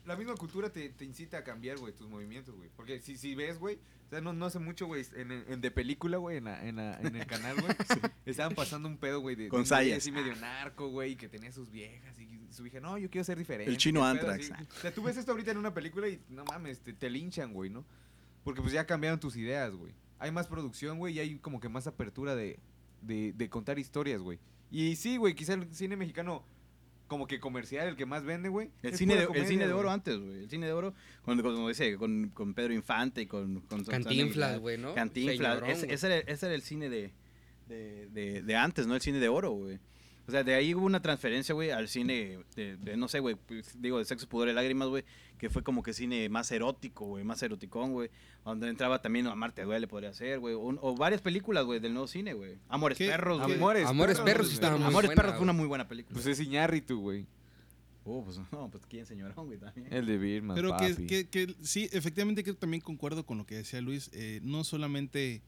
la 0.05 0.15
misma 0.15 0.36
cultura 0.36 0.70
te, 0.72 0.89
te 0.89 1.05
incita 1.05 1.38
a 1.39 1.43
cambiar, 1.43 1.77
güey, 1.77 1.93
tus 1.93 2.10
movimientos, 2.10 2.55
güey. 2.55 2.70
Porque 2.75 3.00
si, 3.01 3.17
si 3.17 3.36
ves, 3.36 3.60
güey, 3.60 3.75
o 4.08 4.10
sea, 4.10 4.20
no, 4.22 4.34
no 4.34 4.46
hace 4.48 4.60
mucho, 4.60 4.88
güey, 4.88 5.05
en, 5.15 5.31
en- 5.31 5.62
de 5.62 5.72
película, 5.72 6.17
güey, 6.17 6.38
en, 6.38 6.46
la- 6.46 6.67
en, 6.67 6.75
la- 6.77 7.00
en 7.01 7.15
el 7.15 7.25
canal, 7.27 7.55
güey, 7.62 7.74
estaban 8.25 8.55
pasando 8.55 8.88
un 8.89 8.98
pedo, 8.98 9.20
güey, 9.22 9.36
de, 9.36 9.48
Con 9.50 9.65
sayas. 9.65 10.00
así 10.00 10.12
medio 10.12 10.36
narco, 10.38 10.88
güey, 10.89 11.15
que 11.15 11.29
tenía 11.29 11.51
sus 11.51 11.70
viejas 11.72 12.17
y 12.20 12.27
su 12.51 12.65
hija, 12.65 12.79
no, 12.79 12.98
yo 12.98 13.10
quiero 13.10 13.24
ser 13.24 13.38
diferente. 13.38 13.72
El 13.72 13.77
chino 13.77 14.03
Anthrax. 14.03 14.51
así. 14.51 14.63
O 14.77 14.79
sea, 14.81 14.93
tú 14.93 15.03
ves 15.03 15.17
esto 15.17 15.31
ahorita 15.31 15.51
en 15.51 15.58
una 15.58 15.74
película 15.74 16.08
y 16.10 16.20
no 16.29 16.43
mames, 16.46 16.79
te, 16.81 16.93
te 16.93 17.10
linchan, 17.10 17.53
güey, 17.53 17.70
¿no? 17.70 17.86
Porque 18.43 18.62
pues 18.62 18.74
ya 18.74 18.86
cambiaron 18.88 19.20
tus 19.20 19.36
ideas, 19.38 19.72
güey. 19.74 19.93
Hay 20.20 20.31
más 20.31 20.48
producción, 20.48 20.98
güey, 20.98 21.15
y 21.15 21.20
hay 21.20 21.38
como 21.38 21.60
que 21.60 21.70
más 21.70 21.86
apertura 21.88 22.36
de, 22.36 22.60
de, 23.01 23.34
de 23.34 23.50
contar 23.50 23.77
historias, 23.79 24.20
güey. 24.22 24.39
Y 24.72 24.96
sí, 24.96 25.17
güey, 25.17 25.36
quizá 25.36 25.53
el 25.53 25.74
cine 25.74 25.96
mexicano 25.96 26.43
como 27.12 27.27
que 27.27 27.41
comercial, 27.41 27.89
el 27.89 27.98
que 27.98 28.06
más 28.06 28.24
vende, 28.24 28.48
güey. 28.48 28.72
El 28.84 28.96
cine, 28.96 29.18
de, 29.18 29.27
el 29.34 29.46
cine 29.46 29.68
de 29.68 29.74
oro 29.74 29.84
güey. 29.89 29.94
antes, 29.96 30.18
güey. 30.18 30.44
El 30.44 30.50
cine 30.50 30.65
de 30.65 30.72
oro, 30.72 30.94
con, 31.24 31.38
con- 31.41 31.56
como 31.56 31.68
dice, 31.68 31.98
con, 31.98 32.30
con 32.30 32.53
Pedro 32.53 32.74
Infante 32.74 33.22
y 33.24 33.25
con... 33.25 33.60
con 33.68 33.84
Cantinflas, 33.84 34.60
güey, 34.60 34.77
¿no? 34.77 34.96
Cantinflas. 34.96 35.60
Señorón, 35.60 35.91
ese 35.91 36.06
era, 36.08 36.18
ese 36.20 36.46
era 36.46 36.56
el 36.56 36.62
cine 36.62 36.89
de, 36.89 37.12
de, 37.68 38.08
de, 38.12 38.41
de 38.44 38.56
antes, 38.56 38.88
¿no? 38.88 38.96
El 38.96 39.01
cine 39.01 39.20
de 39.20 39.27
oro, 39.27 39.51
güey. 39.51 39.77
O 40.31 40.33
sea, 40.33 40.45
de 40.45 40.53
ahí 40.53 40.73
hubo 40.73 40.85
una 40.85 41.01
transferencia, 41.01 41.53
güey, 41.53 41.71
al 41.71 41.89
cine 41.89 42.39
de, 42.55 42.77
de, 42.77 42.95
no 42.95 43.09
sé, 43.09 43.19
güey, 43.19 43.35
pues, 43.35 43.81
digo, 43.81 43.97
de 43.97 44.05
sexo, 44.05 44.29
pudor 44.29 44.47
y 44.47 44.53
lágrimas, 44.53 44.88
güey, 44.88 45.03
que 45.38 45.50
fue 45.50 45.61
como 45.61 45.83
que 45.83 45.91
cine 45.91 46.29
más 46.29 46.50
erótico, 46.53 47.05
güey, 47.05 47.25
más 47.25 47.43
eroticón, 47.43 47.91
güey, 47.91 48.09
donde 48.45 48.69
entraba 48.69 49.01
también 49.01 49.27
Amarte 49.27 49.63
Duele, 49.63 49.89
podría 49.89 50.13
ser, 50.13 50.39
güey, 50.39 50.53
o, 50.55 50.61
o 50.61 50.95
varias 50.95 51.19
películas, 51.19 51.65
güey, 51.65 51.81
del 51.81 51.91
nuevo 51.91 52.07
cine, 52.07 52.31
güey. 52.33 52.59
Amores 52.69 52.97
¿Qué? 52.97 53.07
Perros, 53.09 53.41
güey. 53.43 53.55
Amores, 53.57 53.85
Amores 53.88 54.19
Perros 54.21 54.45
güey. 54.47 54.53
estaba 54.53 54.77
muy 54.77 54.88
Amores 54.88 55.09
buena, 55.09 55.21
Perros 55.21 55.35
fue 55.35 55.43
una 55.43 55.51
muy 55.51 55.67
buena 55.67 55.85
película. 55.89 56.13
Pues 56.13 56.25
es 56.27 56.39
Iñárritu, 56.39 57.01
güey. 57.01 57.27
Oh, 58.05 58.23
pues 58.23 58.39
no, 58.53 58.69
pues 58.71 58.85
quién 58.88 59.05
señorón, 59.05 59.47
güey, 59.47 59.59
también. 59.59 59.91
El 59.91 60.05
de 60.05 60.17
Birman, 60.17 60.55
Pero 60.55 60.77
que, 60.77 60.89
papi. 60.91 61.07
que, 61.07 61.27
que 61.27 61.55
sí, 61.61 61.89
efectivamente 61.91 62.45
que 62.45 62.53
también 62.53 62.79
concuerdo 62.79 63.25
con 63.25 63.38
lo 63.38 63.45
que 63.45 63.55
decía 63.55 63.81
Luis. 63.81 64.09
eh, 64.13 64.39
no 64.43 64.63
solamente, 64.63 65.41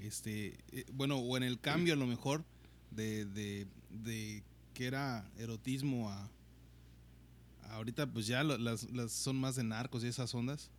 este, 0.00 0.58
eh, 0.72 0.84
bueno, 0.92 1.18
o 1.18 1.36
en 1.36 1.44
el 1.44 1.60
cambio 1.60 1.94
a 1.94 1.96
lo 1.96 2.06
mejor 2.06 2.44
de, 2.90 3.26
de, 3.26 3.66
de 3.90 4.42
que 4.74 4.86
era 4.86 5.28
erotismo 5.38 6.10
a, 6.10 6.28
a 7.64 7.74
ahorita 7.76 8.06
pues 8.06 8.26
ya 8.26 8.42
lo- 8.44 8.58
las, 8.58 8.90
las 8.92 9.12
son 9.12 9.36
más 9.36 9.56
de 9.56 9.64
narcos 9.64 10.04
y 10.04 10.08
esas 10.08 10.34
ondas. 10.34 10.70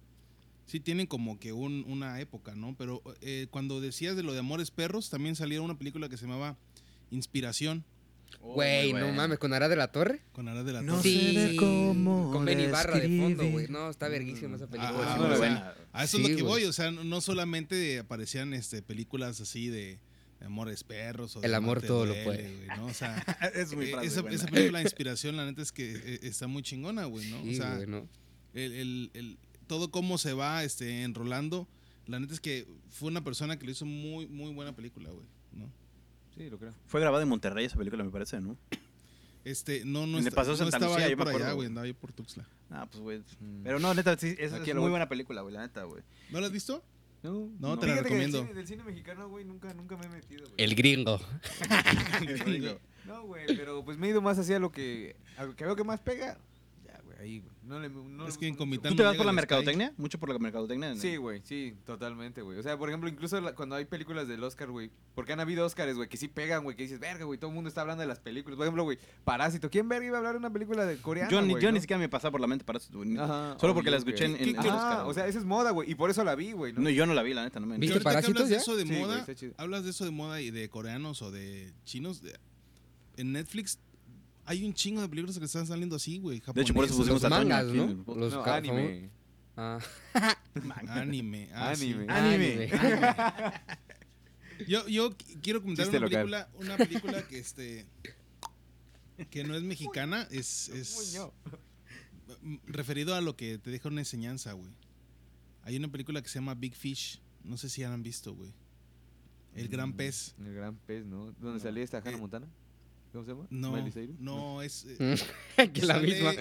Sí 0.65 0.79
tienen 0.79 1.07
como 1.07 1.39
que 1.39 1.51
un- 1.51 1.83
una 1.87 2.19
época, 2.19 2.53
¿no? 2.55 2.75
Pero 2.77 3.01
eh, 3.21 3.47
cuando 3.49 3.81
decías 3.81 4.15
de 4.15 4.23
lo 4.23 4.33
de 4.33 4.39
Amores 4.39 4.69
Perros, 4.71 5.09
también 5.09 5.35
salió 5.35 5.63
una 5.63 5.77
película 5.77 6.09
que 6.09 6.17
se 6.17 6.25
llamaba 6.25 6.57
Inspiración 7.11 7.83
Oh, 8.41 8.53
Güey, 8.53 8.93
no 8.93 9.11
mames, 9.11 9.39
con 9.39 9.53
Ara 9.53 9.67
de 9.67 9.75
la 9.75 9.91
Torre. 9.91 10.21
con 10.33 10.47
Ara 10.47 10.63
de 10.63 10.71
la 10.71 10.83
No 10.83 10.97
Torre. 10.97 11.03
sé 11.09 11.09
de 11.33 11.55
cómo 11.55 12.31
con 12.31 12.45
Benny 12.45 12.67
Barra 12.67 12.99
de 12.99 13.19
fondo, 13.19 13.43
güey. 13.49 13.67
No, 13.69 13.89
está 13.89 14.07
verguísima 14.07 14.55
esa 14.55 14.67
película. 14.67 14.93
Ah, 15.03 15.15
Sí, 15.17 15.23
no 15.23 15.37
buena. 15.37 15.73
A 15.91 16.03
eso 16.03 16.17
Sí, 16.17 16.23
es 16.23 16.29
lo 16.29 16.37
que 16.37 16.43
voy, 16.43 16.63
o 16.65 16.71
sea, 16.71 16.91
no, 16.91 17.03
no 17.03 17.21
solamente 17.21 17.97
aparecían 17.97 18.53
este, 18.53 18.83
películas 18.83 19.41
así 19.41 19.67
de 19.69 19.97
amores 20.45 20.83
perros 20.83 21.35
o 21.35 21.43
El 21.43 21.53
amor 21.53 21.81
todo 21.81 22.05
lo 22.05 22.13
puede. 22.23 22.43
güey, 22.55 22.67
¿no? 22.77 22.85
O 22.85 22.93
sea, 22.93 23.15
es 23.55 23.73
muy 23.73 23.85
eh, 23.87 23.91
frase 23.91 24.07
esa, 24.07 24.23
película 24.47 24.79
de 24.79 24.83
inspiración, 24.85 25.35
la 25.37 25.45
neta 25.45 25.61
es 25.61 25.71
que 25.71 25.91
eh, 25.95 26.19
está 26.23 26.47
muy 26.47 26.63
chingona, 26.63 27.05
güey, 27.05 27.29
¿no? 27.29 27.41
Sí, 27.43 27.49
o 27.51 27.53
sea, 27.55 27.85
¿no? 27.85 28.07
el, 28.53 28.71
el- 28.73 29.11
el- 29.13 29.37
todo 29.67 29.91
cómo 29.91 30.17
se 30.17 30.33
va 30.33 30.63
este, 30.63 31.03
enrolando, 31.03 31.67
la 32.07 32.19
neta 32.19 32.33
es 32.33 32.39
que 32.39 32.67
fue 32.89 33.09
una 33.09 33.23
persona 33.23 33.59
que 33.59 33.65
le 33.65 33.73
hizo 33.73 33.85
muy, 33.85 34.27
muy 34.27 34.51
buena 34.53 34.75
película, 34.75 35.09
güey, 35.11 35.27
¿no? 35.51 35.71
Sí, 36.35 36.49
lo 36.49 36.57
creo. 36.57 36.73
Fue 36.87 36.99
grabada 37.01 37.21
en 37.23 37.29
Monterrey 37.29 37.65
esa 37.65 37.77
película, 37.77 38.03
me 38.03 38.09
parece, 38.09 38.39
¿no? 38.41 38.57
Este, 39.43 39.83
no, 39.85 40.05
no, 40.07 40.19
esta- 40.19 40.31
Paseo 40.31 40.53
no 40.53 40.57
Santa 40.57 40.77
estaba 40.77 40.93
Lucía, 40.95 41.09
yo 41.09 41.17
me 41.17 41.23
por 41.23 41.35
allá, 41.41 41.51
güey, 41.53 41.67
andaba 41.67 41.85
yo 41.87 41.93
por 41.95 42.11
Tuxtla. 42.11 42.47
Ah, 42.69 42.87
pues, 42.89 43.01
güey. 43.01 43.21
Pero 43.63 43.79
no, 43.79 43.93
neta, 43.93 44.17
sí, 44.17 44.35
es, 44.37 44.51
es 44.53 44.67
lo 44.73 44.81
muy 44.81 44.89
buena 44.89 45.07
película, 45.09 45.41
güey, 45.41 45.53
la 45.53 45.61
neta, 45.61 45.83
güey. 45.83 46.03
¿No 46.29 46.39
la 46.39 46.47
has 46.47 46.51
visto? 46.51 46.83
No, 47.21 47.49
No, 47.59 47.77
te 47.77 47.87
la 47.87 47.93
Fíjate 47.93 48.09
que 48.09 48.15
recomiendo. 48.15 48.37
Del 48.37 48.47
cine, 48.47 48.57
del 48.59 48.67
cine 48.67 48.83
mexicano, 48.83 49.27
güey, 49.29 49.43
nunca, 49.45 49.73
nunca 49.73 49.97
me 49.97 50.05
he 50.05 50.09
metido, 50.09 50.43
güey. 50.45 50.55
El 52.27 52.37
gringo. 52.39 52.79
No, 53.05 53.23
güey, 53.23 53.45
pero 53.47 53.83
pues 53.83 53.97
me 53.97 54.07
he 54.07 54.09
ido 54.11 54.21
más 54.21 54.37
hacia 54.39 54.59
lo 54.59 54.71
que, 54.71 55.15
a 55.37 55.43
lo 55.45 55.55
que 55.55 55.65
veo 55.65 55.75
que 55.75 55.83
más 55.83 55.99
pega. 55.99 56.37
Ahí, 57.19 57.39
güey. 57.39 57.51
No 57.63 57.79
le, 57.81 57.89
no 57.89 58.23
le 58.23 58.29
Es 58.29 58.37
que 58.37 58.47
en. 58.47 58.55
Comitán 58.55 58.91
¿Tú 58.91 58.95
te 58.95 59.03
vas 59.03 59.17
por 59.17 59.25
la 59.25 59.33
mercadotecnia? 59.33 59.93
Mucho 59.97 60.17
por 60.19 60.29
la 60.31 60.39
mercadotecnia. 60.39 60.95
Sí, 60.95 61.17
güey, 61.17 61.41
sí, 61.43 61.73
totalmente, 61.85 62.41
güey. 62.41 62.57
O 62.57 62.63
sea, 62.63 62.77
por 62.77 62.87
ejemplo, 62.87 63.09
incluso 63.09 63.41
la- 63.41 63.53
cuando 63.53 63.75
hay 63.75 63.83
películas 63.83 64.27
del 64.29 64.41
Oscar, 64.41 64.69
güey, 64.69 64.89
porque 65.15 65.33
han 65.33 65.41
habido 65.41 65.65
Oscars, 65.65 65.95
güey, 65.97 66.07
que 66.07 66.15
sí 66.15 66.29
pegan, 66.29 66.63
güey, 66.63 66.77
que 66.77 66.83
dices, 66.83 66.97
verga, 66.99 67.25
güey, 67.25 67.37
todo 67.37 67.49
el 67.49 67.55
mundo 67.55 67.67
está 67.67 67.81
hablando 67.81 68.01
de 68.01 68.07
las 68.07 68.21
películas. 68.21 68.55
Por 68.55 68.65
ejemplo, 68.65 68.83
güey, 68.85 68.97
Parásito. 69.25 69.69
¿Quién 69.69 69.89
verga 69.89 70.05
iba 70.07 70.15
a 70.15 70.19
hablar 70.19 70.33
de 70.35 70.39
una 70.39 70.49
película 70.53 70.85
de 70.85 70.95
coreana, 71.01 71.29
Yo, 71.29 71.41
ni, 71.41 71.53
yo 71.55 71.59
no? 71.63 71.71
ni 71.73 71.81
siquiera 71.81 71.99
me 71.99 72.07
pasaba 72.07 72.31
por 72.31 72.39
la 72.39 72.47
mente 72.47 72.63
para 72.63 72.77
eso, 72.79 72.89
güey. 72.93 73.15
Solo 73.59 73.73
porque 73.73 73.91
la 73.91 73.97
escuché 73.97 74.23
en, 74.23 74.35
en, 74.35 74.37
en 74.37 74.55
¿Qué- 74.55 74.67
el 74.67 74.69
Ajá, 74.69 74.89
Oscar, 74.91 75.05
o 75.07 75.13
sea, 75.13 75.27
esa 75.27 75.39
es 75.39 75.45
moda, 75.45 75.71
güey, 75.71 75.91
y 75.91 75.95
por 75.95 76.09
eso 76.09 76.23
la 76.23 76.35
vi, 76.35 76.53
güey, 76.53 76.71
¿no? 76.71 76.79
No, 76.81 76.89
yo 76.89 77.05
no 77.05 77.13
la 77.13 77.21
vi, 77.23 77.33
la 77.33 77.43
neta, 77.43 77.59
no 77.59 77.67
me 77.67 77.77
¿Viste 77.77 77.99
Parásitos 77.99 78.35
hablas 78.43 78.49
de 78.49 78.55
eso 78.55 78.77
de 78.77 78.85
moda, 78.85 79.25
hablas 79.57 79.83
de 79.83 79.89
eso 79.89 80.05
de 80.05 80.11
moda 80.11 80.39
y 80.41 80.51
de 80.51 80.69
coreanos 80.69 81.21
o 81.21 81.31
de 81.31 81.73
chinos. 81.83 82.21
de- 82.21 82.39
en 83.17 83.33
Netflix 83.33 83.77
hay 84.49 84.65
un 84.65 84.73
chingo 84.73 85.01
de 85.01 85.07
películas 85.09 85.37
que 85.37 85.45
están 85.45 85.67
saliendo 85.67 85.95
así, 85.95 86.17
güey. 86.17 86.41
De 86.53 86.61
hecho, 86.61 86.73
por 86.73 86.85
eso 86.85 86.97
pusimos 86.97 87.23
a 87.23 87.29
Los 87.29 87.37
Toño 87.39 87.49
mangas, 87.49 87.65
¿no? 87.67 88.15
Los 88.15 88.33
No, 88.33 88.43
anime. 88.43 89.09
Ah, 89.55 89.79
Anime. 90.89 91.49
ah, 91.53 91.75
sí. 91.75 91.93
Anime. 92.07 92.69
Anime. 92.71 93.53
Yo, 94.67 94.87
yo 94.87 95.11
qu- 95.11 95.39
quiero 95.41 95.61
comentar 95.61 95.85
Chiste 95.85 95.97
una 95.97 96.05
local. 96.07 96.19
película, 96.25 96.49
una 96.55 96.77
película 96.77 97.27
que 97.27 97.39
este 97.39 97.85
que 99.29 99.43
no 99.43 99.53
es 99.55 99.63
mexicana, 99.63 100.27
es, 100.31 100.69
es 100.69 101.19
referido 102.67 103.15
a 103.15 103.21
lo 103.21 103.35
que 103.35 103.57
te 103.57 103.69
deja 103.69 103.89
una 103.89 104.01
enseñanza, 104.01 104.53
güey. 104.53 104.71
Hay 105.63 105.75
una 105.77 105.89
película 105.89 106.21
que 106.21 106.29
se 106.29 106.35
llama 106.39 106.55
Big 106.55 106.73
Fish, 106.75 107.21
no 107.43 107.57
sé 107.57 107.69
si 107.69 107.83
han 107.83 108.01
visto, 108.01 108.33
güey. 108.33 108.51
El 109.55 109.67
gran 109.67 109.89
Mm, 109.89 109.93
pez. 109.93 110.35
El 110.39 110.53
gran 110.53 110.75
pez, 110.77 111.05
¿no? 111.05 111.25
¿Dónde 111.33 111.53
No. 111.53 111.59
salía 111.59 111.83
esta 111.83 111.97
Hannah 111.99 112.11
Eh, 112.11 112.17
Montana? 112.17 112.47
¿Cómo 113.11 113.23
se 113.25 113.31
llama? 113.31 113.47
No, 113.49 113.71
Miley 113.71 113.91
Cyrus. 113.91 114.19
no 114.19 114.61
es 114.61 114.85
eh, 114.99 115.17
que 115.73 115.81
la 115.85 115.95
Sale- 115.95 116.07
misma. 116.07 116.31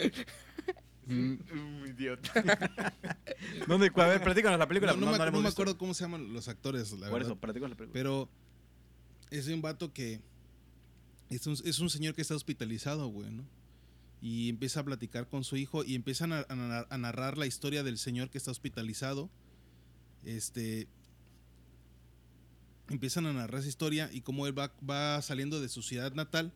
Mm, 1.06 1.36
Un 1.52 1.86
idiota. 1.88 2.30
¿Dónde? 3.66 3.90
A 3.94 4.06
ver, 4.06 4.22
platícanos 4.22 4.58
la 4.58 4.64
no, 4.64 4.68
película. 4.68 4.92
no 4.92 4.98
me, 5.10 5.30
no 5.30 5.40
me 5.40 5.48
acuerdo 5.48 5.78
cómo 5.78 5.94
se 5.94 6.04
llaman 6.04 6.32
los 6.32 6.48
actores, 6.48 6.92
la 6.92 7.08
Por 7.08 7.12
verdad. 7.20 7.28
eso, 7.30 7.36
platícanos 7.40 7.70
la 7.70 7.76
película. 7.76 7.92
Pero 7.94 8.28
es 9.30 9.46
un 9.48 9.62
vato 9.62 9.92
que 9.92 10.20
es 11.30 11.46
un, 11.46 11.54
es 11.64 11.78
un 11.78 11.88
señor 11.90 12.14
que 12.14 12.22
está 12.22 12.34
hospitalizado, 12.34 13.08
güey, 13.08 13.30
¿no? 13.30 13.44
y 14.20 14.48
empieza 14.48 14.80
a 14.80 14.84
platicar 14.84 15.28
con 15.28 15.44
su 15.44 15.56
hijo 15.56 15.84
y 15.84 15.94
empiezan 15.94 16.32
a, 16.32 16.40
a- 16.48 16.86
a 16.90 16.98
narrar 16.98 17.38
la 17.38 17.46
historia 17.46 17.84
del 17.84 17.98
señor 17.98 18.30
que 18.30 18.36
está 18.38 18.50
hospitalizado. 18.50 19.30
Este. 20.24 20.88
Empiezan 22.90 23.26
a 23.26 23.32
narrar 23.32 23.60
esa 23.60 23.68
historia 23.68 24.08
y 24.12 24.22
cómo 24.22 24.46
él 24.46 24.54
va, 24.58 25.20
saliendo 25.22 25.60
de 25.60 25.68
su 25.68 25.82
ciudad 25.82 26.12
natal 26.14 26.52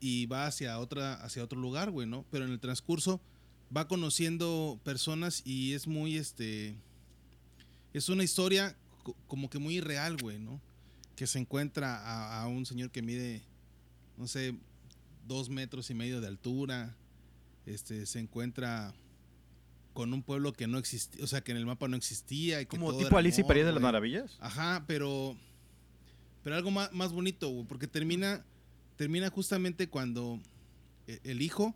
y, 0.00 0.26
va 0.26 0.46
hacia, 0.46 0.78
otra, 0.78 1.14
hacia 1.14 1.42
otro 1.42 1.58
lugar, 1.58 1.90
güey, 1.90 2.06
¿no? 2.06 2.24
Pero 2.30 2.44
en 2.44 2.52
el 2.52 2.60
transcurso 2.60 3.20
va 3.74 3.88
conociendo 3.88 4.78
personas 4.84 5.42
y 5.44 5.72
es 5.72 5.86
muy, 5.88 6.16
este. 6.16 6.76
Es 7.92 8.08
una 8.08 8.22
historia 8.22 8.76
co- 9.02 9.16
como 9.26 9.50
que 9.50 9.58
muy 9.58 9.76
irreal, 9.78 10.16
güey, 10.18 10.38
¿no? 10.38 10.60
Que 11.16 11.26
se 11.26 11.38
encuentra 11.40 11.96
a, 11.96 12.42
a 12.42 12.46
un 12.46 12.64
señor 12.64 12.90
que 12.90 13.02
mide, 13.02 13.42
no 14.16 14.28
sé, 14.28 14.54
dos 15.26 15.48
metros 15.48 15.90
y 15.90 15.94
medio 15.94 16.20
de 16.20 16.28
altura. 16.28 16.94
Este, 17.66 18.06
se 18.06 18.20
encuentra 18.20 18.94
con 19.92 20.12
un 20.12 20.22
pueblo 20.22 20.52
que 20.52 20.66
no 20.66 20.78
existía, 20.78 21.22
o 21.22 21.26
sea, 21.26 21.42
que 21.42 21.52
en 21.52 21.58
el 21.58 21.66
mapa 21.66 21.88
no 21.88 21.96
existía. 21.96 22.60
Y 22.60 22.66
que 22.66 22.76
Como 22.76 22.90
todo 22.90 23.04
tipo 23.04 23.16
Alicia 23.16 23.42
y 23.42 23.44
País 23.48 23.64
de 23.64 23.72
las. 23.72 23.82
Maravillas. 23.82 24.36
Ajá, 24.40 24.84
pero. 24.86 25.36
Pero 26.42 26.56
algo 26.56 26.70
más, 26.70 26.92
más 26.92 27.12
bonito, 27.12 27.48
güey, 27.48 27.66
porque 27.66 27.86
termina. 27.86 28.44
Termina 28.96 29.30
justamente 29.30 29.88
cuando 29.88 30.40
e- 31.06 31.20
el 31.24 31.42
hijo 31.42 31.74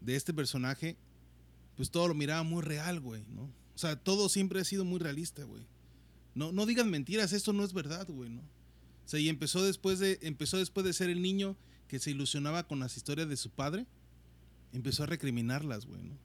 de 0.00 0.16
este 0.16 0.32
personaje. 0.34 0.96
Pues 1.76 1.90
todo 1.90 2.08
lo 2.08 2.14
miraba 2.14 2.42
muy 2.42 2.62
real, 2.62 3.00
güey, 3.00 3.24
¿no? 3.28 3.44
O 3.74 3.78
sea, 3.78 3.96
todo 3.96 4.28
siempre 4.28 4.60
ha 4.60 4.64
sido 4.64 4.84
muy 4.84 5.00
realista, 5.00 5.42
güey. 5.44 5.66
No, 6.34 6.52
no 6.52 6.66
digan 6.66 6.90
mentiras, 6.90 7.32
esto 7.32 7.52
no 7.54 7.64
es 7.64 7.72
verdad, 7.72 8.06
güey, 8.08 8.28
¿no? 8.28 8.40
O 8.42 9.08
sea, 9.08 9.18
y 9.20 9.28
empezó 9.28 9.62
después 9.64 9.98
de. 9.98 10.18
Empezó 10.22 10.58
después 10.58 10.84
de 10.84 10.92
ser 10.92 11.10
el 11.10 11.22
niño 11.22 11.56
que 11.88 11.98
se 11.98 12.10
ilusionaba 12.10 12.66
con 12.66 12.78
las 12.80 12.96
historias 12.96 13.28
de 13.28 13.36
su 13.36 13.50
padre. 13.50 13.86
Empezó 14.72 15.02
a 15.02 15.06
recriminarlas, 15.06 15.86
güey, 15.86 16.02
¿no? 16.02 16.16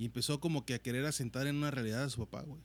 Y 0.00 0.06
empezó 0.06 0.40
como 0.40 0.64
que 0.64 0.72
a 0.72 0.78
querer 0.78 1.04
asentar 1.04 1.46
en 1.46 1.56
una 1.56 1.70
realidad 1.70 2.04
a 2.04 2.08
su 2.08 2.20
papá, 2.20 2.40
güey. 2.40 2.62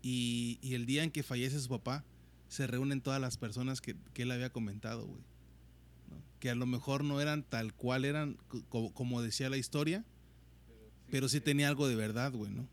Y, 0.00 0.58
y 0.62 0.74
el 0.74 0.86
día 0.86 1.04
en 1.04 1.10
que 1.10 1.22
fallece 1.22 1.60
su 1.60 1.68
papá, 1.68 2.04
se 2.48 2.66
reúnen 2.66 3.02
todas 3.02 3.20
las 3.20 3.36
personas 3.36 3.82
que, 3.82 3.96
que 4.14 4.22
él 4.22 4.30
había 4.30 4.50
comentado, 4.50 5.04
güey. 5.06 5.20
¿no? 6.10 6.16
Que 6.40 6.48
a 6.48 6.54
lo 6.54 6.64
mejor 6.64 7.04
no 7.04 7.20
eran 7.20 7.42
tal 7.44 7.74
cual 7.74 8.06
eran, 8.06 8.38
co- 8.48 8.64
como, 8.70 8.94
como 8.94 9.20
decía 9.20 9.50
la 9.50 9.58
historia, 9.58 10.06
pero 11.10 11.28
sí 11.28 11.40
tenía 11.42 11.68
algo 11.68 11.86
de 11.86 11.96
verdad, 11.96 12.32
güey, 12.32 12.50
¿no? 12.50 12.66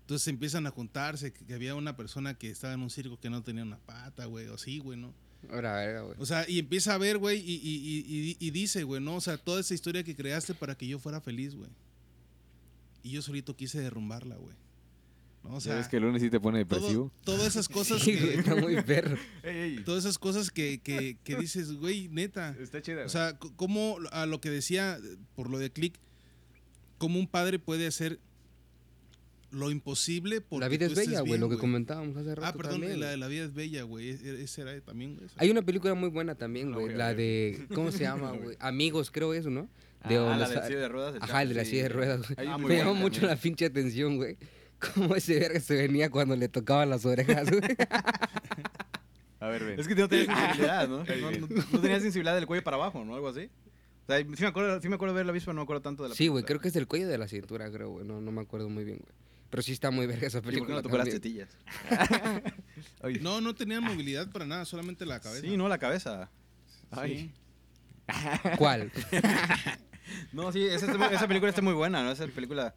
Entonces 0.00 0.26
empiezan 0.26 0.66
a 0.66 0.70
juntarse, 0.70 1.32
que, 1.32 1.54
había 1.54 1.76
una 1.76 1.96
persona 1.96 2.34
que 2.34 2.50
estaba 2.50 2.74
en 2.74 2.80
un 2.80 2.90
circo 2.90 3.20
que 3.20 3.30
no 3.30 3.42
tenía 3.44 3.62
una 3.62 3.78
pata, 3.78 4.24
güey, 4.26 4.48
o 4.48 4.54
así, 4.54 4.78
güey, 4.80 4.98
¿no? 4.98 5.14
Ahora, 5.48 6.00
güey. 6.02 6.16
O 6.18 6.26
sea, 6.26 6.44
y 6.48 6.58
empieza 6.58 6.92
a 6.94 6.98
ver, 6.98 7.18
güey, 7.18 7.38
y, 7.38 7.54
y- 7.54 7.76
y- 7.76 8.30
y- 8.30 8.36
y 8.48 8.50
dice, 8.50 8.82
güey, 8.82 9.00
¿no? 9.00 9.14
O 9.16 9.20
sea, 9.20 9.38
toda 9.38 9.60
esa 9.60 9.74
historia 9.74 10.02
que 10.02 10.16
creaste 10.16 10.54
para 10.54 10.76
que 10.76 10.88
yo 10.88 10.98
fuera 10.98 11.20
feliz, 11.20 11.54
güey. 11.54 11.70
Y 13.06 13.10
yo 13.12 13.22
solito 13.22 13.54
quise 13.54 13.80
derrumbarla, 13.80 14.34
güey. 14.36 14.56
¿No? 15.44 15.54
O 15.56 15.60
sea, 15.60 15.74
¿Sabes 15.74 15.86
que 15.86 15.98
el 15.98 16.02
lunes 16.02 16.20
sí 16.20 16.28
te 16.28 16.40
pone 16.40 16.64
todo- 16.64 16.80
depresivo? 16.80 17.12
todas 17.22 17.46
esas 17.46 17.68
cosas 17.68 18.02
Sí, 18.02 18.16
güey, 18.16 18.32
que, 18.32 18.38
está 18.40 18.56
muy 18.56 18.82
perro. 18.82 19.16
todas 19.84 20.04
esas 20.04 20.18
cosas 20.18 20.50
que, 20.50 20.80
que, 20.80 21.16
que 21.22 21.36
dices, 21.36 21.72
güey, 21.74 22.08
neta. 22.08 22.56
Está 22.60 22.82
chida. 22.82 23.04
O 23.04 23.08
sea, 23.08 23.38
como 23.38 23.98
a 24.10 24.26
lo 24.26 24.40
que 24.40 24.50
decía 24.50 24.98
por 25.36 25.48
lo 25.48 25.60
de 25.60 25.70
Click, 25.70 25.94
cómo 26.98 27.20
un 27.20 27.28
padre 27.28 27.60
puede 27.60 27.86
hacer 27.86 28.18
lo 29.52 29.70
imposible 29.70 30.40
porque 30.40 30.60
La 30.64 30.68
vida 30.68 30.86
tú 30.86 30.94
es 30.94 30.98
bella, 31.06 31.20
güey, 31.20 31.38
lo 31.38 31.48
que 31.48 31.56
comentábamos 31.58 32.16
hace 32.16 32.34
rato 32.34 32.48
Ah, 32.48 32.52
perdón, 32.52 32.80
también, 32.80 32.98
la 32.98 33.10
de 33.10 33.16
la 33.16 33.28
vida 33.28 33.44
es 33.44 33.54
bella, 33.54 33.84
güey. 33.84 34.10
e- 34.10 34.14
e- 34.20 34.42
Ese 34.42 34.62
era 34.62 34.80
también, 34.80 35.14
güey. 35.14 35.26
esa. 35.26 35.36
Hay 35.38 35.48
una 35.50 35.62
película 35.62 35.94
muy 35.94 36.08
buena 36.08 36.34
también, 36.34 36.72
güey. 36.72 36.92
la 36.96 37.14
de. 37.14 37.66
¿Cómo 37.72 37.92
se 37.92 38.00
llama, 38.00 38.32
güey? 38.32 38.56
Amigos, 38.60 39.12
creo 39.12 39.32
eso, 39.32 39.48
¿no? 39.50 39.68
Ah, 40.06 40.08
De 40.08 40.14
donde 40.16 40.38
la 40.38 40.48
del 40.48 40.62
silla 40.64 40.78
de 40.78 40.88
ruedas. 40.88 41.14
el 41.16 41.22
Ajá, 41.22 41.42
el 41.42 41.48
de 41.48 41.54
la 41.54 41.64
silla 41.64 41.82
de 41.82 41.88
sí. 41.88 41.94
ruedas. 41.94 42.20
Ah, 42.38 42.58
Me 42.58 42.76
llamó 42.76 42.94
mucho 42.94 43.20
también. 43.20 43.36
la 43.36 43.42
pinche 43.42 43.66
atención, 43.66 44.16
güey. 44.16 44.36
Cómo 44.94 45.16
ese 45.16 45.38
verga 45.38 45.58
se 45.60 45.74
venía 45.74 46.10
cuando 46.10 46.36
le 46.36 46.48
tocaban 46.48 46.90
las 46.90 47.04
orejas, 47.06 47.50
güey. 47.50 47.62
A 49.40 49.48
ver, 49.48 49.64
ven. 49.64 49.78
Es 49.80 49.86
que 49.88 49.94
no 49.94 50.08
tenía 50.08 50.26
sensibilidad, 50.36 50.88
¿no? 50.88 51.04
No, 51.04 51.30
no- 51.30 51.48
no 51.72 51.80
tenía 51.80 52.00
sensibilidad 52.00 52.34
del 52.34 52.46
cuello 52.46 52.64
para 52.64 52.76
abajo, 52.76 53.04
¿no? 53.04 53.14
Algo 53.14 53.28
así. 53.28 53.50
O 54.02 54.06
sea, 54.06 54.18
sí 54.18 54.42
me 54.42 54.46
acuerdo, 54.46 54.80
sí 54.80 54.88
me 54.88 54.94
acuerdo 54.94 55.14
de 55.14 55.18
verla 55.18 55.32
visto, 55.32 55.46
pero 55.46 55.54
no 55.54 55.60
me 55.60 55.64
acuerdo 55.64 55.82
tanto 55.82 56.02
de 56.04 56.10
la 56.10 56.14
Sí, 56.14 56.28
güey, 56.28 56.44
creo 56.44 56.60
que 56.60 56.68
es 56.68 56.74
del 56.74 56.86
cuello 56.86 57.08
de 57.08 57.18
la 57.18 57.26
cintura, 57.28 57.70
creo, 57.72 57.90
güey. 57.90 58.06
No, 58.06 58.20
no 58.20 58.30
me 58.32 58.40
acuerdo 58.42 58.68
muy 58.68 58.84
bien, 58.84 58.98
güey. 58.98 59.12
Pero 59.50 59.62
sí 59.62 59.72
está 59.72 59.90
muy 59.90 60.06
verga 60.06 60.26
esa 60.26 60.38
Sí, 60.38 60.42
¿por 60.42 60.50
qué 60.52 60.56
película. 60.58 60.76
no 60.76 60.82
tocó 60.82 60.96
las 60.98 61.08
tetillas? 61.08 61.48
No, 63.20 63.40
no 63.40 63.54
tenían 63.54 63.82
movilidad 63.82 64.30
para 64.30 64.46
nada, 64.46 64.64
solamente 64.64 65.04
la 65.06 65.20
cabeza. 65.20 65.42
Sí, 65.46 65.56
no 65.56 65.68
la 65.68 65.78
cabeza. 65.78 66.30
Ay. 66.90 67.32
¿Cuál? 68.58 68.90
No, 70.32 70.52
sí, 70.52 70.62
esa, 70.64 70.86
esa 71.12 71.28
película 71.28 71.50
está 71.50 71.62
muy 71.62 71.74
buena, 71.74 72.02
¿no? 72.02 72.10
Esa 72.10 72.26
película 72.28 72.74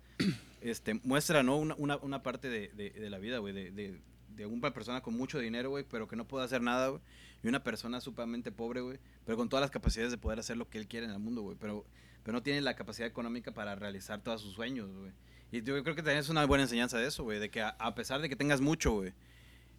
este, 0.62 0.96
muestra, 1.04 1.44
¿no? 1.44 1.58
Una, 1.58 1.76
una, 1.78 1.98
una 1.98 2.24
parte 2.24 2.50
de, 2.50 2.70
de, 2.70 3.10
la 3.10 3.18
vida, 3.18 3.40
güey, 3.40 3.54
de, 3.54 3.72
de, 3.72 4.00
de 4.36 4.46
una 4.46 4.72
persona 4.74 5.02
con 5.02 5.16
mucho 5.16 5.40
dinero, 5.40 5.70
güey, 5.70 5.84
pero 5.90 6.08
que 6.08 6.16
no 6.16 6.28
puede 6.28 6.46
hacer 6.46 6.62
nada, 6.62 6.90
güey. 6.90 7.02
Y 7.44 7.48
una 7.48 7.64
persona 7.64 8.02
sumamente 8.02 8.52
pobre, 8.52 8.82
güey, 8.82 9.00
pero 9.26 9.38
con 9.38 9.48
todas 9.50 9.62
las 9.62 9.72
capacidades 9.72 10.12
de 10.12 10.18
poder 10.18 10.40
hacer 10.40 10.58
lo 10.58 10.70
que 10.70 10.78
él 10.78 10.88
quiere 10.88 11.06
en 11.06 11.12
el 11.14 11.20
mundo, 11.20 11.42
güey. 11.42 11.56
Pero, 11.60 11.86
pero 12.24 12.34
no 12.34 12.44
tiene 12.44 12.60
la 12.62 12.76
capacidad 12.76 13.08
económica 13.08 13.54
para 13.54 13.76
realizar 13.76 14.22
todos 14.22 14.42
sus 14.42 14.54
sueños, 14.54 14.90
güey. 14.94 15.12
Y 15.52 15.62
yo 15.64 15.82
creo 15.84 15.96
que 15.96 16.02
también 16.04 16.20
es 16.20 16.30
una 16.30 16.46
buena 16.46 16.64
enseñanza 16.66 16.98
de 16.98 17.08
eso, 17.08 17.24
güey, 17.24 17.40
de 17.40 17.50
que 17.50 17.62
a, 17.62 17.70
a 17.80 17.96
pesar 17.96 18.22
de 18.22 18.30
que 18.30 18.36
tengas 18.36 18.60
mucho, 18.62 18.92
güey, 18.92 19.14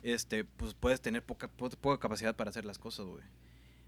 este, 0.03 0.44
pues 0.44 0.75
puedes 0.75 1.01
tener 1.01 1.23
poca, 1.23 1.49
po- 1.49 1.68
poca 1.70 2.01
capacidad 2.01 2.35
para 2.35 2.51
hacer 2.51 2.64
las 2.64 2.79
cosas, 2.79 3.07
güey. 3.07 3.23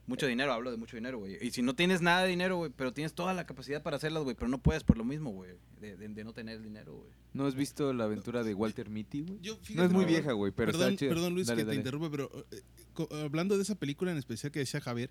Mucho 0.06 0.26
dinero, 0.26 0.52
hablo 0.52 0.70
de 0.72 0.76
mucho 0.76 0.96
dinero, 0.96 1.18
güey. 1.18 1.38
Y 1.40 1.52
si 1.52 1.62
no 1.62 1.74
tienes 1.76 2.02
nada 2.02 2.22
de 2.24 2.28
dinero, 2.30 2.56
güey, 2.56 2.72
pero 2.76 2.92
tienes 2.92 3.12
toda 3.14 3.32
la 3.34 3.46
capacidad 3.46 3.82
para 3.82 3.96
hacerlas, 3.96 4.24
güey, 4.24 4.34
pero 4.34 4.48
no 4.48 4.58
puedes 4.58 4.82
por 4.82 4.96
lo 4.98 5.04
mismo, 5.04 5.30
güey, 5.30 5.52
de, 5.80 5.96
de- 5.96 6.08
de 6.08 6.24
no 6.24 6.32
tener 6.32 6.60
dinero, 6.60 6.94
güey. 6.96 7.10
¿No 7.34 7.46
has 7.46 7.54
visto 7.54 7.92
la 7.92 8.04
aventura 8.04 8.42
de 8.42 8.52
Walter 8.52 8.90
Mitty, 8.90 9.22
güey? 9.22 9.38
No 9.74 9.84
es 9.84 9.92
muy 9.92 10.04
vieja, 10.04 10.32
güey, 10.32 10.50
pero 10.52 10.72
perdón, 10.72 10.90
está 10.94 10.98
chida. 10.98 11.10
perdón, 11.10 11.34
Luis, 11.34 11.46
Dale, 11.46 11.62
que 11.62 11.64
dale. 11.66 11.76
te 11.76 11.80
interrumpe, 11.80 12.10
pero 12.10 12.46
eh, 12.50 13.24
hablando 13.24 13.56
de 13.56 13.62
esa 13.62 13.76
película 13.76 14.10
en 14.10 14.18
especial 14.18 14.50
que 14.50 14.58
decía 14.58 14.80
Javier, 14.80 15.08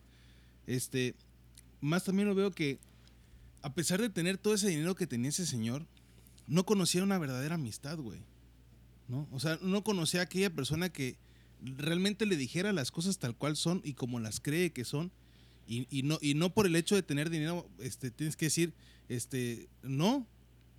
este, 0.68 1.16
más 1.80 2.04
también 2.04 2.28
lo 2.28 2.36
veo 2.36 2.52
que 2.52 2.78
a 3.62 3.74
pesar 3.74 4.02
de 4.02 4.10
tener 4.10 4.38
todo 4.38 4.54
ese 4.54 4.68
dinero 4.68 4.94
que 4.96 5.08
tenía 5.08 5.30
ese 5.30 5.46
señor, 5.46 5.86
no 6.48 6.66
conocía 6.66 7.02
una 7.04 7.18
verdadera 7.18 7.56
amistad, 7.56 7.98
güey. 7.98 8.20
¿No? 9.08 9.28
O 9.32 9.40
sea, 9.40 9.58
no 9.62 9.84
conocía 9.84 10.20
a 10.20 10.24
aquella 10.24 10.50
persona 10.50 10.90
que 10.90 11.16
realmente 11.62 12.26
le 12.26 12.36
dijera 12.38 12.74
las 12.74 12.92
cosas 12.92 13.18
tal 13.20 13.36
cual 13.36 13.56
son 13.56 13.82
y 13.84 13.94
como 13.94 14.20
las 14.20 14.40
cree 14.40 14.72
que 14.72 14.86
son. 14.86 15.12
Y, 15.68 15.88
y 15.90 16.04
no, 16.04 16.18
y 16.22 16.34
no 16.34 16.54
por 16.54 16.66
el 16.66 16.76
hecho 16.76 16.96
de 16.96 17.04
tener 17.04 17.30
dinero, 17.30 17.68
este, 17.80 18.12
tienes 18.12 18.36
que 18.36 18.46
decir, 18.46 18.74
este, 19.10 19.70
no, 19.84 20.28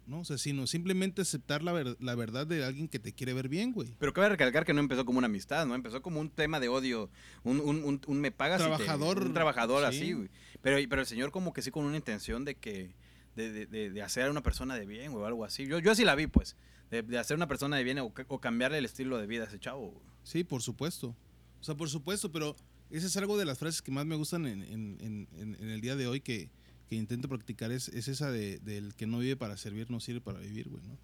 ¿no? 0.07 0.21
O 0.21 0.25
sea, 0.25 0.37
sino 0.37 0.67
simplemente 0.67 1.23
aceptar 1.23 1.63
la, 1.63 1.73
ver- 1.73 1.97
la 2.01 2.15
verdad 2.15 2.47
de 2.47 2.65
alguien 2.65 2.89
que 2.89 2.99
te 2.99 3.13
quiere 3.13 3.33
ver 3.33 3.49
bien, 3.49 3.73
güey. 3.73 3.95
Pero 3.99 4.13
cabe 4.13 4.29
recalcar 4.31 4.65
que 4.67 4.75
no 4.75 4.81
empezó 4.81 5.05
como 5.07 5.19
una 5.19 5.27
amistad, 5.29 5.65
¿no? 5.67 5.75
Empezó 5.75 6.03
como 6.03 6.21
un 6.21 6.29
tema 6.29 6.61
de 6.61 6.69
odio, 6.69 7.09
un, 7.45 7.61
un, 7.61 7.85
un, 7.85 8.01
un 8.07 8.21
me 8.21 8.33
pagas 8.33 8.59
te- 8.59 8.65
Trabajador, 8.67 9.23
un 9.27 9.33
trabajador 9.35 9.91
sí. 9.93 9.99
así, 9.99 10.13
güey. 10.13 10.29
Pero, 10.61 10.77
pero 10.91 11.01
el 11.03 11.07
señor 11.07 11.31
como 11.31 11.53
que 11.53 11.63
sí 11.63 11.71
con 11.71 11.85
una 11.85 11.97
intención 11.97 12.45
de 12.45 12.57
que, 12.57 12.91
de, 13.37 13.51
de, 13.53 13.67
de, 13.67 13.91
de 13.91 14.03
hacer 14.03 14.25
a 14.27 14.31
una 14.31 14.43
persona 14.43 14.75
de 14.75 14.85
bien, 14.85 15.13
güey, 15.13 15.23
o 15.23 15.27
algo 15.27 15.45
así. 15.45 15.67
Yo, 15.67 15.79
yo 15.79 15.93
así 15.93 16.05
la 16.05 16.17
vi, 16.17 16.27
pues, 16.27 16.57
de, 17.01 17.19
hacer 17.19 17.37
una 17.37 17.49
persona 17.49 17.77
de 17.77 17.85
bien 17.85 17.99
o, 17.99 18.13
ca- 18.13 18.27
o 18.29 18.41
cambiarle 18.41 18.79
el 18.79 18.85
estilo 18.85 19.19
de 19.19 19.27
vida 19.27 19.45
a 19.45 19.47
ese 19.47 19.59
chavo. 19.59 20.01
Sí, 20.23 20.45
por 20.45 20.63
supuesto. 20.63 21.17
O 21.61 21.65
sea, 21.65 21.75
por 21.75 21.89
supuesto, 21.89 22.31
pero 22.31 22.55
esa 22.91 23.07
es 23.07 23.17
algo 23.17 23.39
de 23.39 23.45
las 23.47 23.59
frases 23.59 23.81
que 23.83 23.91
más 23.91 24.05
me 24.07 24.17
gustan 24.17 24.47
en- 24.47 25.27
en 25.33 25.69
el 25.71 25.81
día 25.81 25.97
de 25.97 26.07
hoy 26.07 26.21
que, 26.21 26.51
que 26.89 26.97
intento 26.97 27.29
practicar, 27.29 27.73
es, 27.73 27.89
es 27.89 28.09
esa 28.09 28.31
de, 28.31 28.59
del 28.59 28.95
que 28.95 29.07
no 29.07 29.19
vive 29.19 29.37
para 29.37 29.57
servir, 29.57 29.91
no 29.91 29.99
sirve 30.01 30.21
para 30.21 30.41
vivir, 30.41 30.69
güey, 30.69 30.83
¿no? 30.85 30.99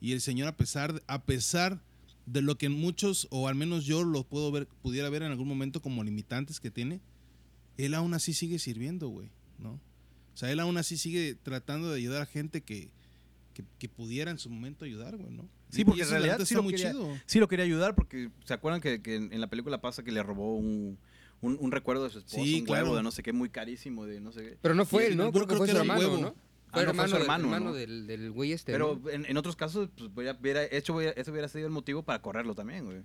Y 0.00 0.12
el 0.12 0.20
Señor, 0.20 0.48
a 0.48 0.56
pesar, 0.56 1.02
a 1.06 1.22
pesar 1.22 1.82
de 2.24 2.40
lo 2.40 2.56
que 2.56 2.68
muchos, 2.68 3.26
o 3.30 3.48
al 3.48 3.54
menos 3.56 3.84
yo 3.84 4.04
lo 4.04 4.22
puedo 4.24 4.50
ver, 4.52 4.66
pudiera 4.82 5.10
ver 5.10 5.22
en 5.22 5.30
algún 5.32 5.48
momento 5.48 5.82
como 5.82 6.04
limitantes 6.04 6.60
que 6.60 6.70
tiene, 6.70 7.00
Él 7.76 7.94
aún 7.94 8.14
así 8.14 8.32
sigue 8.32 8.58
sirviendo, 8.58 9.08
güey, 9.08 9.28
¿no? 9.58 9.72
O 9.72 10.36
sea, 10.36 10.50
Él 10.52 10.60
aún 10.60 10.76
así 10.78 10.96
sigue 10.96 11.34
tratando 11.34 11.90
de 11.90 11.96
ayudar 11.96 12.22
a 12.22 12.26
gente 12.26 12.60
que, 12.62 12.90
que, 13.58 13.64
que 13.80 13.88
pudiera 13.88 14.30
en 14.30 14.38
su 14.38 14.48
momento 14.50 14.84
ayudar, 14.84 15.16
güey, 15.16 15.32
¿no? 15.34 15.48
Sí, 15.68 15.84
porque 15.84 16.02
en 16.02 16.10
realidad 16.10 16.38
sí 16.44 16.54
lo 16.54 16.62
muy 16.62 16.72
quería- 16.74 16.92
chido. 16.92 17.12
Sí 17.26 17.40
lo 17.40 17.48
quería 17.48 17.64
ayudar 17.64 17.96
porque, 17.96 18.30
¿se 18.44 18.54
acuerdan 18.54 18.80
que, 18.80 19.02
que 19.02 19.16
en 19.16 19.40
la 19.40 19.48
película 19.48 19.80
pasa 19.80 20.04
que 20.04 20.12
le 20.12 20.22
robó 20.22 20.56
un, 20.56 20.96
un, 21.40 21.56
un 21.60 21.72
recuerdo 21.72 22.04
de 22.04 22.10
su 22.10 22.18
esposa, 22.20 22.40
Sí, 22.40 22.60
un 22.60 22.66
claro. 22.66 22.84
huevo 22.84 22.96
de 22.96 23.02
no 23.02 23.10
sé 23.10 23.24
qué, 23.24 23.32
muy 23.32 23.48
carísimo, 23.50 24.06
de 24.06 24.20
no 24.20 24.30
sé 24.30 24.42
qué? 24.42 24.58
Pero 24.62 24.74
no 24.76 24.84
fue 24.86 25.08
él, 25.08 25.16
¿no? 25.16 25.26
el 25.26 25.32
Creo 25.32 25.42
que 25.42 25.46
creo 25.48 25.58
fue 25.58 25.66
que 25.66 25.72
su 25.72 25.78
hermano, 25.78 26.00
huevo. 26.00 26.18
¿no? 26.18 26.28
Ah, 26.70 26.70
Fue 26.72 26.84
no, 26.84 26.92
fue 26.94 27.04
hermano, 27.04 27.08
su 27.08 27.14
del- 27.14 27.22
hermano, 27.22 27.44
hermano 27.44 27.64
¿no? 27.70 27.72
del, 27.74 28.06
del 28.06 28.30
güey 28.30 28.52
este, 28.52 28.70
Pero 28.72 29.00
¿no? 29.02 29.10
en, 29.10 29.24
en 29.26 29.36
otros 29.38 29.56
casos, 29.56 29.88
pues 29.96 30.10
hubiera, 30.14 30.38
hubiera 30.40 30.64
hecho, 30.64 30.94
hubiera- 30.94 31.12
eso 31.12 31.32
hubiera 31.32 31.48
sido 31.48 31.66
el 31.66 31.72
motivo 31.72 32.02
para 32.04 32.22
correrlo 32.22 32.54
también, 32.54 32.84
güey. 32.84 33.02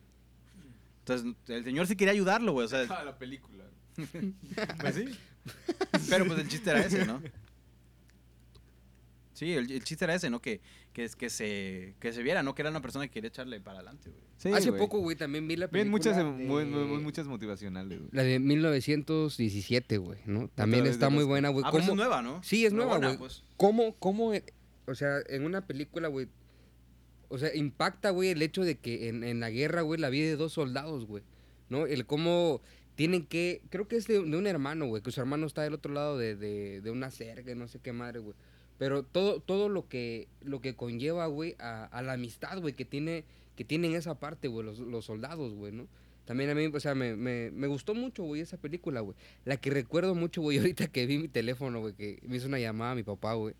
Entonces, 0.99 1.33
el 1.47 1.63
señor 1.63 1.87
sí 1.87 1.95
quería 1.95 2.11
ayudarlo, 2.13 2.51
güey. 2.53 2.65
O 2.65 2.69
sea, 2.69 2.85
Ah, 2.89 3.03
la 3.03 3.17
película. 3.17 3.63
pues 4.79 4.95
sí. 4.95 5.05
Pero 6.09 6.25
pues 6.25 6.39
el 6.39 6.47
chiste 6.47 6.69
era 6.69 6.85
ese, 6.85 7.05
¿no? 7.05 7.21
Sí, 9.33 9.51
el, 9.53 9.71
el 9.71 9.83
chiste 9.83 10.05
era 10.05 10.13
ese, 10.15 10.29
¿no? 10.29 10.41
Que, 10.41 10.61
que, 10.93 11.03
es, 11.03 11.15
que, 11.15 11.29
se, 11.29 11.95
que 11.99 12.13
se 12.13 12.21
viera, 12.23 12.43
¿no? 12.43 12.53
Que 12.53 12.61
era 12.61 12.69
una 12.69 12.81
persona 12.81 13.07
que 13.07 13.11
quería 13.13 13.29
echarle 13.29 13.59
para 13.59 13.79
adelante, 13.79 14.09
güey. 14.11 14.21
Sí, 14.37 14.49
Hace 14.51 14.69
güey. 14.69 14.79
poco, 14.81 14.99
güey, 14.99 15.15
también 15.17 15.47
vi 15.47 15.55
la 15.55 15.67
Bien, 15.67 15.91
película 15.91 15.91
muchas, 15.91 16.17
em- 16.17 16.37
de- 16.37 16.43
muy- 16.45 16.65
muy- 16.65 17.01
muchas 17.01 17.25
motivacionales, 17.27 17.97
güey. 17.99 18.09
La 18.13 18.23
de 18.23 18.39
1917, 18.39 19.97
güey, 19.97 20.19
¿no? 20.25 20.49
También 20.49 20.85
está 20.85 21.09
muy 21.09 21.19
los- 21.19 21.27
buena, 21.27 21.49
güey. 21.49 21.63
Ah, 21.65 21.69
pero 21.71 21.81
¿Cómo- 21.83 21.93
es 21.93 21.97
nueva, 21.97 22.21
¿no? 22.21 22.43
Sí, 22.43 22.65
es 22.65 22.73
nueva, 22.73 22.97
güey. 22.97 23.17
pues. 23.17 23.43
¿Cómo, 23.57 23.95
cómo, 23.99 24.33
o 24.85 24.95
sea, 24.95 25.17
en 25.29 25.45
una 25.45 25.65
película, 25.65 26.07
güey, 26.09 26.27
o 27.29 27.37
sea, 27.37 27.55
impacta, 27.55 28.11
güey, 28.11 28.29
el 28.29 28.41
hecho 28.41 28.63
de 28.63 28.75
que 28.77 29.09
en, 29.09 29.23
en 29.23 29.39
la 29.39 29.49
guerra, 29.49 29.81
güey, 29.81 29.99
la 29.99 30.09
vida 30.09 30.27
de 30.27 30.35
dos 30.35 30.53
soldados, 30.53 31.05
güey, 31.07 31.23
¿no? 31.69 31.87
El 31.87 32.05
cómo 32.05 32.61
tienen 32.95 33.25
que, 33.25 33.61
creo 33.69 33.87
que 33.87 33.95
es 33.95 34.05
de, 34.05 34.15
de 34.21 34.37
un 34.37 34.45
hermano, 34.45 34.85
güey, 34.85 35.01
que 35.01 35.11
su 35.11 35.19
hermano 35.19 35.47
está 35.47 35.63
del 35.63 35.73
otro 35.73 35.91
lado 35.93 36.17
de, 36.17 36.35
de, 36.35 36.81
de 36.81 36.91
una 36.91 37.09
cerca, 37.09 37.55
no 37.55 37.67
sé 37.67 37.79
qué 37.79 37.91
madre, 37.93 38.19
güey. 38.19 38.35
Pero 38.77 39.03
todo, 39.03 39.39
todo 39.39 39.69
lo 39.69 39.87
que, 39.87 40.27
lo 40.41 40.59
que 40.61 40.75
conlleva, 40.75 41.27
güey, 41.27 41.55
a, 41.59 41.85
a 41.85 42.01
la 42.01 42.13
amistad, 42.13 42.59
güey, 42.59 42.73
que 42.73 42.85
tiene, 42.85 43.23
que 43.55 43.63
tienen 43.63 43.93
esa 43.93 44.15
parte, 44.19 44.47
güey, 44.47 44.65
los, 44.65 44.79
los 44.79 45.05
soldados, 45.05 45.53
güey, 45.53 45.71
¿no? 45.71 45.87
También 46.25 46.49
a 46.49 46.55
mí, 46.55 46.65
o 46.73 46.79
sea, 46.79 46.95
me, 46.95 47.15
me, 47.15 47.51
me 47.51 47.67
gustó 47.67 47.93
mucho, 47.93 48.23
güey, 48.23 48.41
esa 48.41 48.57
película, 48.57 49.01
güey. 49.01 49.15
La 49.45 49.57
que 49.57 49.69
recuerdo 49.69 50.15
mucho, 50.15 50.41
güey, 50.41 50.57
ahorita 50.59 50.87
que 50.87 51.05
vi 51.05 51.17
mi 51.17 51.27
teléfono, 51.27 51.79
güey, 51.81 51.93
que 51.93 52.19
me 52.23 52.37
hizo 52.37 52.47
una 52.47 52.59
llamada 52.59 52.91
a 52.91 52.95
mi 52.95 53.03
papá, 53.03 53.33
güey. 53.33 53.55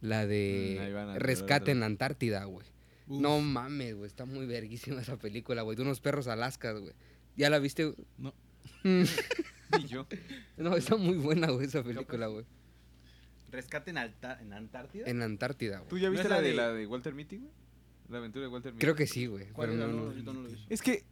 La 0.00 0.24
Mm, 0.24 0.28
de 0.28 0.94
a- 0.98 1.18
Rescate 1.18 1.70
en 1.70 1.80
la 1.80 1.86
Antártida, 1.86 2.44
güey. 2.44 2.66
No 3.08 3.40
mames, 3.40 3.94
güey, 3.96 4.06
está 4.06 4.24
muy 4.24 4.46
verguísima 4.46 5.00
esa 5.00 5.16
película, 5.16 5.62
güey. 5.62 5.76
De 5.76 5.82
unos 5.82 6.00
perros 6.00 6.28
alaskas, 6.28 6.78
güey. 6.80 6.92
¿Ya 7.36 7.50
la 7.50 7.58
viste? 7.58 7.94
No. 8.18 8.32
Mm, 8.84 9.02
Y 9.80 9.86
yo. 9.86 10.06
no, 10.58 10.76
está 10.76 10.96
muy 10.96 11.16
buena, 11.16 11.50
güey, 11.50 11.66
esa 11.66 11.82
película, 11.82 12.26
güey. 12.26 12.44
Rescate 13.52 13.90
en, 13.90 13.98
Alta- 13.98 14.38
en 14.40 14.52
Antártida. 14.52 15.04
En 15.06 15.18
la 15.20 15.26
Antártida, 15.26 15.80
¿Tú 15.84 15.90
güey. 15.90 16.02
ya 16.02 16.08
¿No 16.08 16.12
viste 16.12 16.26
es 16.26 16.30
la 16.30 16.36
la 16.36 16.42
de, 16.42 16.48
de- 16.48 16.54
la 16.54 16.72
de 16.72 16.86
Walter 16.86 17.14
Mitty, 17.14 17.36
güey? 17.38 17.50
La 18.08 18.18
aventura 18.18 18.42
de 18.46 18.48
Walter 18.52 18.72
Mitty. 18.72 18.80
Creo 18.80 18.94
que 18.96 19.06
sí, 19.06 19.26
güey. 19.26 19.46
¿Cuál 19.52 19.70
Pero 19.70 19.86
no, 19.86 19.92
No, 19.92 20.04
no. 20.06 20.12
yo 20.16 20.32
no 20.32 20.40
lo 20.40 20.48
he 20.48 20.52
visto. 20.52 20.66
Es 20.70 20.82
que 20.82 21.04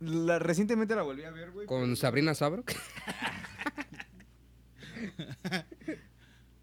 la, 0.00 0.38
recientemente 0.40 0.94
la 0.96 1.02
volví 1.02 1.22
a 1.24 1.30
ver, 1.30 1.50
güey. 1.52 1.66
Con 1.66 1.82
pero- 1.82 1.96
Sabrina 1.96 2.34
Sabrok. 2.34 2.72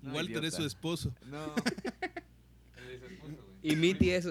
No, 0.02 0.14
Walter 0.14 0.44
es 0.46 0.54
su 0.56 0.66
esposo. 0.66 1.14
No. 1.26 1.54
El 2.78 2.88
de 2.88 3.00
su 3.00 3.06
esposo, 3.14 3.36
güey. 3.36 3.58
Y 3.74 3.76
Mitty 3.76 4.12
es... 4.12 4.28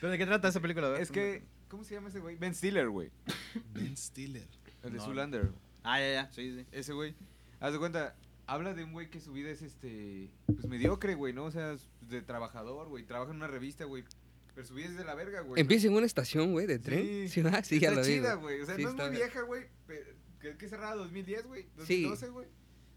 ¿Pero 0.00 0.10
de 0.12 0.18
qué 0.18 0.26
trata 0.26 0.48
esa 0.48 0.60
película? 0.60 0.88
Ver. 0.90 1.00
Es 1.00 1.10
que, 1.10 1.42
¿cómo 1.68 1.84
se 1.84 1.94
llama 1.94 2.08
ese 2.08 2.20
güey? 2.20 2.36
Ben 2.36 2.54
Stiller, 2.54 2.88
güey. 2.88 3.10
Ben 3.72 3.96
Stiller. 3.96 4.46
El 4.82 4.92
de 4.92 4.98
No. 4.98 5.04
Zoolander. 5.04 5.50
Ah, 5.82 6.00
ya, 6.00 6.12
ya. 6.12 6.32
Sí, 6.32 6.54
sí. 6.58 6.66
Ese 6.72 6.92
güey. 6.92 7.14
Haz 7.60 7.72
de 7.72 7.78
cuenta, 7.78 8.14
habla 8.46 8.74
de 8.74 8.84
un 8.84 8.92
güey 8.92 9.10
que 9.10 9.20
su 9.20 9.32
vida 9.32 9.50
es 9.50 9.62
este. 9.62 10.30
Pues 10.46 10.66
mediocre, 10.66 11.14
güey, 11.14 11.32
¿no? 11.32 11.44
O 11.44 11.50
sea, 11.50 11.76
de 12.02 12.22
trabajador, 12.22 12.88
güey. 12.88 13.04
Trabaja 13.04 13.30
en 13.30 13.36
una 13.38 13.46
revista, 13.48 13.84
güey. 13.84 14.04
Pero 14.54 14.66
su 14.66 14.74
vida 14.74 14.86
es 14.86 14.96
de 14.96 15.04
la 15.04 15.14
verga, 15.14 15.40
güey. 15.42 15.60
Empieza 15.60 15.86
en 15.88 15.94
una 15.94 16.06
estación, 16.06 16.52
güey, 16.52 16.66
de 16.66 16.78
tren. 16.78 17.02
Sí. 17.04 17.28
Sí, 17.28 17.42
ah, 17.46 17.62
sí 17.62 17.78
ya 17.78 17.88
está 17.88 18.00
lo 18.00 18.06
chida, 18.06 18.34
güey. 18.34 18.60
O 18.60 18.66
sea, 18.66 18.76
Sí, 18.76 18.82
no 18.84 18.88
es 18.90 18.94
muy 18.96 19.10
vieja, 19.10 19.42
güey. 19.42 19.66
pero- 19.86 20.56
Que, 20.58 20.68
cerrada 20.68 20.94
2010, 20.94 21.46
güey. 21.46 21.62
Sí. 21.86 22.02
2012, 22.04 22.28
güey. 22.30 22.46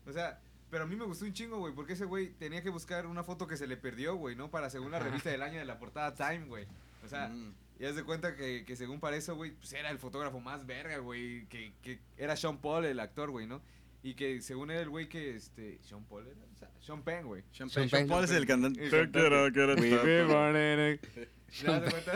O 0.05 0.11
sea, 0.13 0.39
pero 0.69 0.83
a 0.83 0.87
mí 0.87 0.95
me 0.95 1.03
gustó 1.05 1.25
un 1.25 1.33
chingo, 1.33 1.57
güey. 1.57 1.73
Porque 1.73 1.93
ese 1.93 2.05
güey 2.05 2.29
tenía 2.29 2.61
que 2.61 2.69
buscar 2.69 3.07
una 3.07 3.23
foto 3.23 3.47
que 3.47 3.57
se 3.57 3.65
le 3.67 3.75
perdió, 3.75 4.15
güey, 4.15 4.35
¿no? 4.35 4.51
Para 4.51 4.69
según 4.69 4.91
la 4.91 4.99
revista 4.99 5.29
del 5.31 5.41
año 5.41 5.57
de 5.59 5.65
la 5.65 5.79
portada 5.79 6.13
Time, 6.13 6.45
güey. 6.45 6.65
O 7.03 7.07
sea, 7.09 7.27
Mm. 7.29 7.53
y 7.79 7.85
haz 7.85 7.95
de 7.95 8.03
cuenta 8.03 8.35
que, 8.35 8.63
que 8.65 8.75
según 8.75 8.99
para 8.99 9.17
eso, 9.17 9.35
güey, 9.35 9.51
pues 9.51 9.73
era 9.73 9.89
el 9.89 9.97
fotógrafo 9.99 10.39
más 10.39 10.65
verga, 10.65 10.99
güey. 10.99 11.45
Que, 11.47 11.73
que 11.81 11.99
era 12.17 12.35
Sean 12.37 12.59
Paul, 12.59 12.85
el 12.85 12.99
actor, 12.99 13.31
güey, 13.31 13.47
¿no? 13.47 13.61
Y 14.01 14.13
que 14.13 14.41
según 14.41 14.71
era 14.71 14.81
el 14.81 14.89
güey 14.89 15.09
que, 15.09 15.35
este, 15.35 15.79
Sean 15.83 16.05
Paul 16.05 16.25
era, 16.27 16.39
o 16.53 16.55
sea, 16.57 16.71
Sean 16.79 17.03
Penn, 17.03 17.25
güey. 17.27 17.43
Sean 17.51 17.69
Penn. 17.69 17.89
Paul 18.07 18.23
es 18.23 18.31
el 18.31 18.45
cantante. 18.47 18.89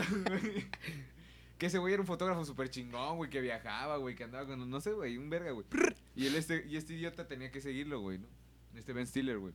Que 1.58 1.66
ese 1.66 1.78
güey 1.78 1.92
era 1.94 2.00
un 2.02 2.06
fotógrafo 2.06 2.44
súper 2.44 2.68
chingón, 2.68 3.16
güey, 3.16 3.30
que 3.30 3.40
viajaba, 3.40 3.96
güey, 3.98 4.16
que 4.16 4.24
andaba 4.24 4.44
con, 4.44 4.68
no 4.68 4.80
sé, 4.80 4.92
güey, 4.92 5.16
un 5.16 5.30
verga, 5.30 5.52
güey. 5.52 5.64
Y, 6.16 6.26
él 6.26 6.34
este, 6.34 6.66
y 6.68 6.76
este 6.76 6.94
idiota 6.94 7.28
tenía 7.28 7.52
que 7.52 7.60
seguirlo, 7.60 8.00
güey, 8.00 8.18
¿no? 8.18 8.26
Este 8.74 8.92
Ben 8.92 9.06
Stiller, 9.06 9.38
güey. 9.38 9.54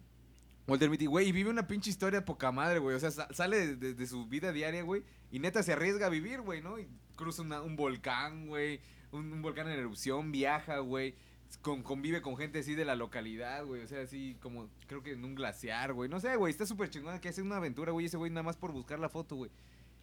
Walter 0.66 0.90
Mitty, 0.90 1.08
güey, 1.08 1.28
y 1.28 1.32
vive 1.34 1.50
una 1.50 1.68
pinche 1.68 1.90
historia 1.90 2.24
poca 2.24 2.52
madre, 2.54 2.80
güey. 2.80 2.96
O 2.96 3.00
sea, 3.00 3.12
sa- 3.12 3.28
sale 3.34 3.58
de, 3.58 3.76
de- 3.76 3.94
de 3.96 4.08
su 4.08 4.28
vida 4.28 4.54
diaria, 4.54 4.82
güey, 4.84 5.04
y 5.30 5.40
neta 5.40 5.62
se 5.62 5.74
arriesga 5.74 6.06
a 6.06 6.10
vivir, 6.10 6.40
güey, 6.42 6.62
¿no? 6.62 6.80
Y 6.80 6.88
cruza 7.18 7.42
una- 7.42 7.62
un 7.62 7.76
volcán, 7.76 8.48
güey, 8.48 8.80
un, 9.12 9.34
un 9.34 9.42
volcán 9.42 9.68
en 9.68 9.78
erupción, 9.80 10.32
viaja, 10.32 10.78
güey. 10.80 11.16
Con, 11.62 11.84
convive 11.84 12.22
con 12.22 12.38
gente 12.38 12.60
así 12.60 12.76
de 12.76 12.86
la 12.86 12.96
localidad, 12.96 13.66
güey. 13.66 13.82
O 13.84 13.88
sea, 13.88 14.02
así 14.02 14.38
como, 14.42 14.70
creo 14.88 15.02
que 15.04 15.14
en 15.14 15.26
un 15.26 15.36
glaciar, 15.36 15.94
güey. 15.94 16.10
No 16.10 16.20
sé, 16.20 16.36
güey, 16.36 16.52
está 16.52 16.66
súper 16.66 16.90
chingón 16.90 17.20
que 17.20 17.30
hace 17.30 17.42
una 17.42 17.58
aventura, 17.58 17.92
güey. 17.92 18.06
Ese 18.06 18.18
güey 18.18 18.32
nada 18.32 18.44
más 18.44 18.56
por 18.56 18.72
buscar 18.72 19.00
la 19.00 19.10
foto, 19.10 19.36
güey. 19.36 19.52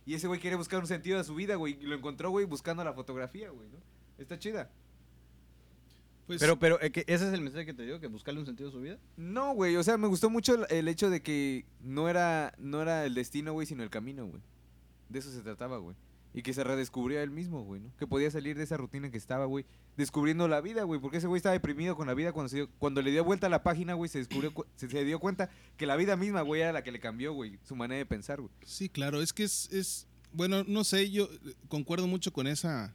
Y 0.05 0.15
ese 0.15 0.29
güey 0.29 0.41
quiere 0.41 0.57
buscar 0.57 0.81
un 0.81 0.87
sentido 0.87 1.19
a 1.19 1.25
su 1.25 1.35
vida, 1.35 1.57
güey. 1.57 1.79
Y 1.81 1.87
lo 1.87 1.95
encontró, 1.97 2.31
güey, 2.31 2.47
buscando 2.47 2.85
la 2.85 2.93
fotografía, 2.93 3.51
güey, 3.51 3.69
¿no? 3.69 3.79
Está 4.19 4.39
chida. 4.39 4.71
Pues, 6.27 6.41
Pero, 6.41 6.59
pero, 6.59 6.81
eh, 6.83 6.91
que 6.91 7.05
ese 7.07 7.29
es 7.29 7.33
el 7.33 7.41
mensaje 7.41 7.67
que 7.67 7.75
te 7.75 7.85
digo, 7.85 8.01
que 8.01 8.09
buscarle 8.09 8.41
un 8.41 8.47
sentido 8.47 8.69
a 8.69 8.73
su 8.73 8.81
vida. 8.81 8.99
No, 9.17 9.55
güey, 9.55 9.77
o 9.77 9.83
sea, 9.85 9.97
me 9.97 10.09
gustó 10.09 10.29
mucho 10.29 10.55
el, 10.55 10.67
el 10.77 10.89
hecho 10.89 11.09
de 11.09 11.23
que 11.23 11.65
no 11.81 12.09
era, 12.09 12.53
no 12.59 12.83
era 12.83 13.07
el 13.07 13.15
destino, 13.15 13.53
güey, 13.53 13.67
sino 13.67 13.85
el 13.85 13.91
camino, 13.91 14.27
güey. 14.27 14.43
De 15.09 15.21
eso 15.21 15.31
se 15.31 15.41
trataba, 15.43 15.79
güey. 15.79 15.95
Y 16.37 16.43
que 16.43 16.53
se 16.53 16.63
redescubrió 16.63 17.19
a 17.19 17.23
él 17.23 17.31
mismo, 17.31 17.65
güey, 17.65 17.81
¿no? 17.81 17.91
Que 17.99 18.07
podía 18.07 18.31
salir 18.31 18.57
de 18.59 18.63
esa 18.65 18.77
rutina 18.77 19.11
que 19.11 19.17
estaba, 19.17 19.47
güey. 19.47 19.65
Descubriendo 19.97 20.47
la 20.49 20.61
vida, 20.61 20.83
güey. 20.85 21.01
Porque 21.01 21.17
ese 21.17 21.27
güey 21.27 21.39
estaba 21.39 21.55
deprimido 21.55 21.97
con 21.97 22.07
la 22.07 22.13
vida 22.15 22.33
cuando, 22.33 22.51
se 22.51 22.57
dio- 22.57 22.71
cuando 22.79 23.01
le 23.01 23.11
dio 23.11 23.25
vuelta 23.25 23.47
a 23.47 23.51
la 23.51 23.63
página, 23.63 23.95
güey, 23.95 24.11
se, 24.11 24.19
descubrió, 24.19 24.53
cu- 24.53 24.67
se, 24.77 24.89
se 24.91 25.05
dio 25.05 25.19
cuenta 25.19 25.49
que 25.79 25.87
la 25.87 25.97
vida 25.97 26.15
misma, 26.15 26.43
güey, 26.43 26.61
era 26.61 26.73
la 26.75 26.85
que 26.85 26.93
le 26.93 27.01
cambió, 27.01 27.33
güey. 27.33 27.59
Su 27.65 27.75
manera 27.75 27.97
de 27.99 28.05
pensar, 28.07 28.41
güey. 28.43 28.53
Sí, 28.67 28.91
claro, 28.91 29.23
es 29.23 29.33
que 29.33 29.45
es, 29.45 29.73
es, 29.73 30.07
bueno, 30.33 30.63
no 30.69 30.85
sé, 30.85 31.11
yo 31.11 31.27
concuerdo 31.69 32.07
mucho 32.07 32.31
con 32.35 32.47
esa, 32.47 32.95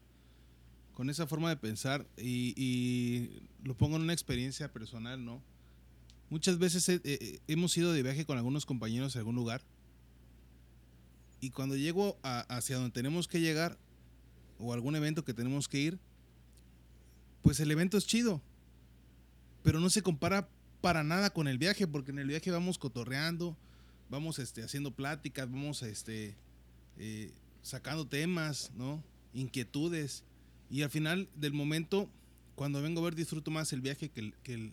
con 0.93 1.09
esa 1.09 1.25
forma 1.25 1.49
de 1.49 1.57
pensar 1.57 2.05
y, 2.17 2.53
y 2.55 3.41
lo 3.63 3.75
pongo 3.75 3.95
en 3.95 4.03
una 4.03 4.13
experiencia 4.13 4.71
personal, 4.71 5.25
¿no? 5.25 5.41
Muchas 6.29 6.59
veces 6.59 6.87
he- 6.89 7.01
he- 7.03 7.39
hemos 7.47 7.75
ido 7.75 7.91
de 7.91 8.03
viaje 8.03 8.23
con 8.23 8.37
algunos 8.37 8.67
compañeros 8.67 9.15
a 9.15 9.19
algún 9.19 9.33
lugar 9.35 9.63
y 11.41 11.49
cuando 11.49 11.75
llego 11.75 12.17
a- 12.23 12.41
hacia 12.55 12.77
donde 12.77 12.91
tenemos 12.91 13.27
que 13.27 13.41
llegar 13.41 13.77
o 14.59 14.73
algún 14.73 14.95
evento 14.95 15.25
que 15.25 15.33
tenemos 15.33 15.67
que 15.67 15.79
ir, 15.79 15.99
pues 17.41 17.59
el 17.59 17.71
evento 17.71 17.97
es 17.97 18.05
chido, 18.05 18.41
pero 19.63 19.79
no 19.79 19.89
se 19.89 20.01
compara 20.01 20.47
para 20.81 21.03
nada 21.03 21.31
con 21.31 21.47
el 21.47 21.57
viaje, 21.57 21.87
porque 21.87 22.11
en 22.11 22.19
el 22.19 22.27
viaje 22.27 22.51
vamos 22.51 22.77
cotorreando, 22.77 23.57
vamos 24.09 24.39
este, 24.39 24.63
haciendo 24.63 24.91
pláticas, 24.91 25.49
vamos 25.49 25.81
este, 25.83 26.35
eh, 26.97 27.31
sacando 27.63 28.07
temas, 28.07 28.71
¿no? 28.75 29.03
Inquietudes. 29.33 30.23
Y 30.69 30.83
al 30.83 30.89
final 30.89 31.27
del 31.35 31.53
momento, 31.53 32.09
cuando 32.55 32.81
vengo 32.81 33.01
a 33.01 33.05
ver, 33.05 33.15
disfruto 33.15 33.51
más 33.51 33.73
el 33.73 33.81
viaje 33.81 34.09
que 34.09 34.19
el, 34.19 34.33
que 34.43 34.53
el, 34.53 34.71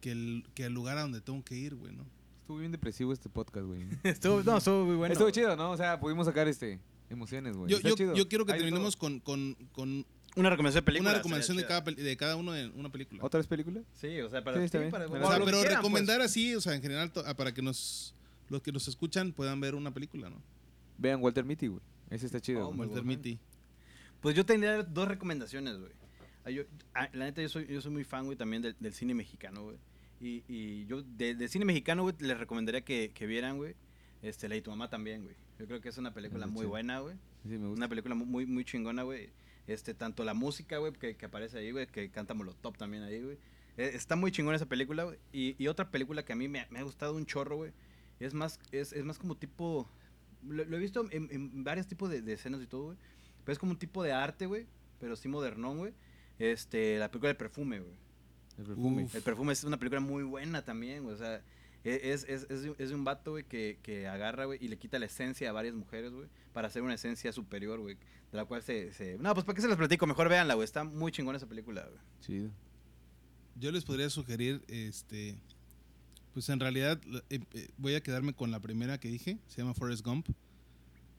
que 0.00 0.10
el, 0.12 0.44
que 0.54 0.64
el 0.66 0.72
lugar 0.74 0.98
a 0.98 1.02
donde 1.02 1.20
tengo 1.20 1.42
que 1.44 1.56
ir, 1.56 1.74
güey, 1.74 1.94
¿no? 1.94 2.04
Estuvo 2.44 2.58
bien 2.58 2.72
depresivo 2.72 3.10
este 3.14 3.30
podcast, 3.30 3.64
güey. 3.66 3.86
Estuvo, 4.04 4.42
no, 4.42 4.58
estuvo 4.58 4.84
muy 4.84 4.96
bueno. 4.96 5.12
Estuvo 5.14 5.30
chido, 5.30 5.56
¿no? 5.56 5.70
O 5.70 5.76
sea, 5.78 5.98
pudimos 5.98 6.26
sacar, 6.26 6.46
este, 6.46 6.78
emociones, 7.08 7.56
güey. 7.56 7.70
Yo, 7.70 7.80
quiero 7.80 8.44
que 8.44 8.52
de 8.52 8.58
terminemos 8.58 8.96
con, 8.96 9.18
con, 9.20 9.56
con 9.72 10.04
Una 10.36 10.50
recomendación 10.50 10.82
de 10.82 10.84
película. 10.84 11.08
una 11.10 11.16
recomendación 11.18 11.56
de 11.56 11.66
cada, 11.66 11.80
de 11.80 12.16
cada 12.18 12.36
uno 12.36 12.54
en 12.54 12.78
una 12.78 12.92
película. 12.92 13.24
¿Otra 13.24 13.38
vez 13.38 13.46
película? 13.46 13.80
Sí, 13.94 14.20
o 14.20 14.28
sea, 14.28 14.44
para, 14.44 14.58
Sí, 14.58 14.64
está 14.64 14.76
sí, 14.76 14.82
bien. 14.82 14.90
para- 14.90 15.06
O 15.06 15.08
O 15.08 15.12
para 15.12 15.26
sea, 15.26 15.38
que 15.38 15.44
pero 15.46 15.56
quieran, 15.58 15.72
pues. 15.72 15.76
recomendar 15.78 16.20
así, 16.20 16.54
o 16.54 16.60
sea, 16.60 16.74
en 16.74 16.82
general, 16.82 17.10
to- 17.12 17.22
ah, 17.26 17.34
para 17.34 17.54
que 17.54 17.62
nos 17.62 18.14
los 18.50 18.60
que 18.60 18.72
nos 18.72 18.88
escuchan 18.88 19.32
puedan 19.32 19.58
ver 19.58 19.74
una 19.74 19.94
película, 19.94 20.28
¿no? 20.28 20.36
Vean 20.98 21.22
Walter 21.22 21.46
Mitty, 21.46 21.68
güey. 21.68 21.80
Ese 22.10 22.26
está 22.26 22.40
chido. 22.42 22.68
Oh, 22.68 22.72
Walter. 22.74 23.02
Mitty. 23.04 23.38
Pues 24.20 24.34
yo 24.36 24.44
tendría 24.44 24.82
dos 24.82 25.08
recomendaciones, 25.08 25.78
güey. 25.78 25.92
Ah, 26.44 26.50
yo- 26.50 26.64
ah, 26.92 27.08
la 27.14 27.24
neta, 27.24 27.40
yo 27.40 27.48
soy, 27.48 27.66
yo 27.68 27.80
soy 27.80 27.90
muy 27.90 28.04
fan, 28.04 28.26
güey, 28.26 28.36
también 28.36 28.60
del, 28.60 28.76
del 28.78 28.92
cine 28.92 29.14
mexicano, 29.14 29.62
güey. 29.64 29.78
Y, 30.20 30.42
y 30.48 30.86
yo, 30.86 31.02
de, 31.02 31.34
de 31.34 31.48
cine 31.48 31.64
mexicano, 31.64 32.02
güey, 32.02 32.14
les 32.20 32.38
recomendaría 32.38 32.82
que, 32.84 33.10
que 33.12 33.26
vieran, 33.26 33.56
güey, 33.58 33.74
este, 34.22 34.48
La 34.48 34.56
y 34.56 34.62
tu 34.62 34.70
mamá 34.70 34.88
también, 34.88 35.22
güey. 35.24 35.34
Yo 35.58 35.66
creo 35.66 35.80
que 35.80 35.88
es 35.88 35.98
una 35.98 36.12
película 36.14 36.44
Ah, 36.46 36.48
muy 36.48 36.66
buena, 36.66 37.00
güey. 37.00 37.14
Sí, 37.42 37.50
me 37.50 37.66
gusta. 37.68 37.72
Una 37.78 37.88
película 37.88 38.14
mu- 38.14 38.24
muy, 38.26 38.46
muy 38.46 38.64
chingona, 38.64 39.02
güey. 39.02 39.30
Este, 39.66 39.94
tanto 39.94 40.24
la 40.24 40.34
música, 40.34 40.78
güey, 40.78 40.92
que, 40.92 41.16
que 41.16 41.26
aparece 41.26 41.58
ahí, 41.58 41.70
güey, 41.72 41.86
que 41.86 42.10
canta 42.10 42.34
Molotov 42.34 42.76
también 42.76 43.02
ahí, 43.02 43.22
güey. 43.22 43.38
Eh, 43.76 43.90
está 43.94 44.16
muy 44.16 44.30
chingona 44.30 44.56
esa 44.56 44.66
película, 44.68 45.04
güey. 45.04 45.18
Y, 45.32 45.56
y 45.62 45.68
otra 45.68 45.90
película 45.90 46.24
que 46.24 46.32
a 46.32 46.36
mí 46.36 46.48
me, 46.48 46.66
me 46.70 46.78
ha 46.78 46.82
gustado 46.82 47.14
un 47.16 47.26
chorro, 47.26 47.56
güey. 47.56 47.72
Es 48.20 48.34
más, 48.34 48.58
es, 48.72 48.92
es 48.92 49.04
más 49.04 49.18
como 49.18 49.36
tipo... 49.36 49.88
Lo, 50.46 50.64
lo 50.64 50.76
he 50.76 50.80
visto 50.80 51.04
en, 51.10 51.28
en 51.30 51.64
varios 51.64 51.86
tipos 51.86 52.10
de, 52.10 52.20
de 52.22 52.34
escenas 52.34 52.62
y 52.62 52.66
todo, 52.66 52.84
güey. 52.86 52.96
Pero 53.44 53.52
es 53.52 53.58
como 53.58 53.72
un 53.72 53.78
tipo 53.78 54.02
de 54.02 54.12
arte, 54.12 54.46
güey. 54.46 54.66
Pero 55.00 55.16
sí 55.16 55.28
modernón, 55.28 55.78
güey. 55.78 55.92
Este, 56.38 56.98
la 56.98 57.10
película 57.10 57.28
de 57.28 57.34
perfume, 57.36 57.80
güey. 57.80 57.94
El 58.58 58.64
perfume. 58.64 59.04
Uf. 59.04 59.14
El 59.14 59.22
perfume 59.22 59.52
es 59.52 59.64
una 59.64 59.78
película 59.78 60.00
muy 60.00 60.22
buena 60.22 60.62
también, 60.64 61.02
güey. 61.02 61.14
O 61.14 61.18
sea, 61.18 61.42
e- 61.84 62.00
es, 62.12 62.24
es, 62.24 62.46
es, 62.50 62.62
de- 62.62 62.74
es 62.78 62.88
de 62.90 62.94
un 62.94 63.04
vato, 63.04 63.32
güey, 63.32 63.44
que, 63.44 63.78
que 63.82 64.06
agarra, 64.06 64.44
güey, 64.44 64.58
y 64.64 64.68
le 64.68 64.76
quita 64.78 64.98
la 64.98 65.06
esencia 65.06 65.50
a 65.50 65.52
varias 65.52 65.74
mujeres, 65.74 66.12
güey, 66.12 66.28
para 66.52 66.68
hacer 66.68 66.82
una 66.82 66.94
esencia 66.94 67.32
superior, 67.32 67.80
güey, 67.80 67.96
de 67.96 68.36
la 68.36 68.44
cual 68.44 68.62
se, 68.62 68.92
se... 68.92 69.18
No, 69.18 69.34
pues, 69.34 69.44
¿para 69.44 69.56
qué 69.56 69.62
se 69.62 69.68
las 69.68 69.76
platico? 69.76 70.06
Mejor 70.06 70.28
véanla, 70.28 70.54
güey. 70.54 70.64
Está 70.64 70.84
muy 70.84 71.10
chingona 71.12 71.36
esa 71.38 71.48
película, 71.48 71.82
güey. 71.86 72.00
Chido. 72.20 72.50
Yo 73.56 73.70
les 73.72 73.84
podría 73.84 74.10
sugerir 74.10 74.62
este 74.66 75.36
Pues 76.32 76.48
en 76.48 76.58
realidad 76.58 77.00
eh, 77.30 77.38
eh, 77.52 77.68
voy 77.76 77.94
a 77.94 78.00
quedarme 78.02 78.32
con 78.34 78.50
la 78.50 78.58
primera 78.60 78.98
que 78.98 79.08
dije, 79.08 79.38
se 79.46 79.58
llama 79.62 79.74
Forrest 79.74 80.04
Gump. 80.04 80.28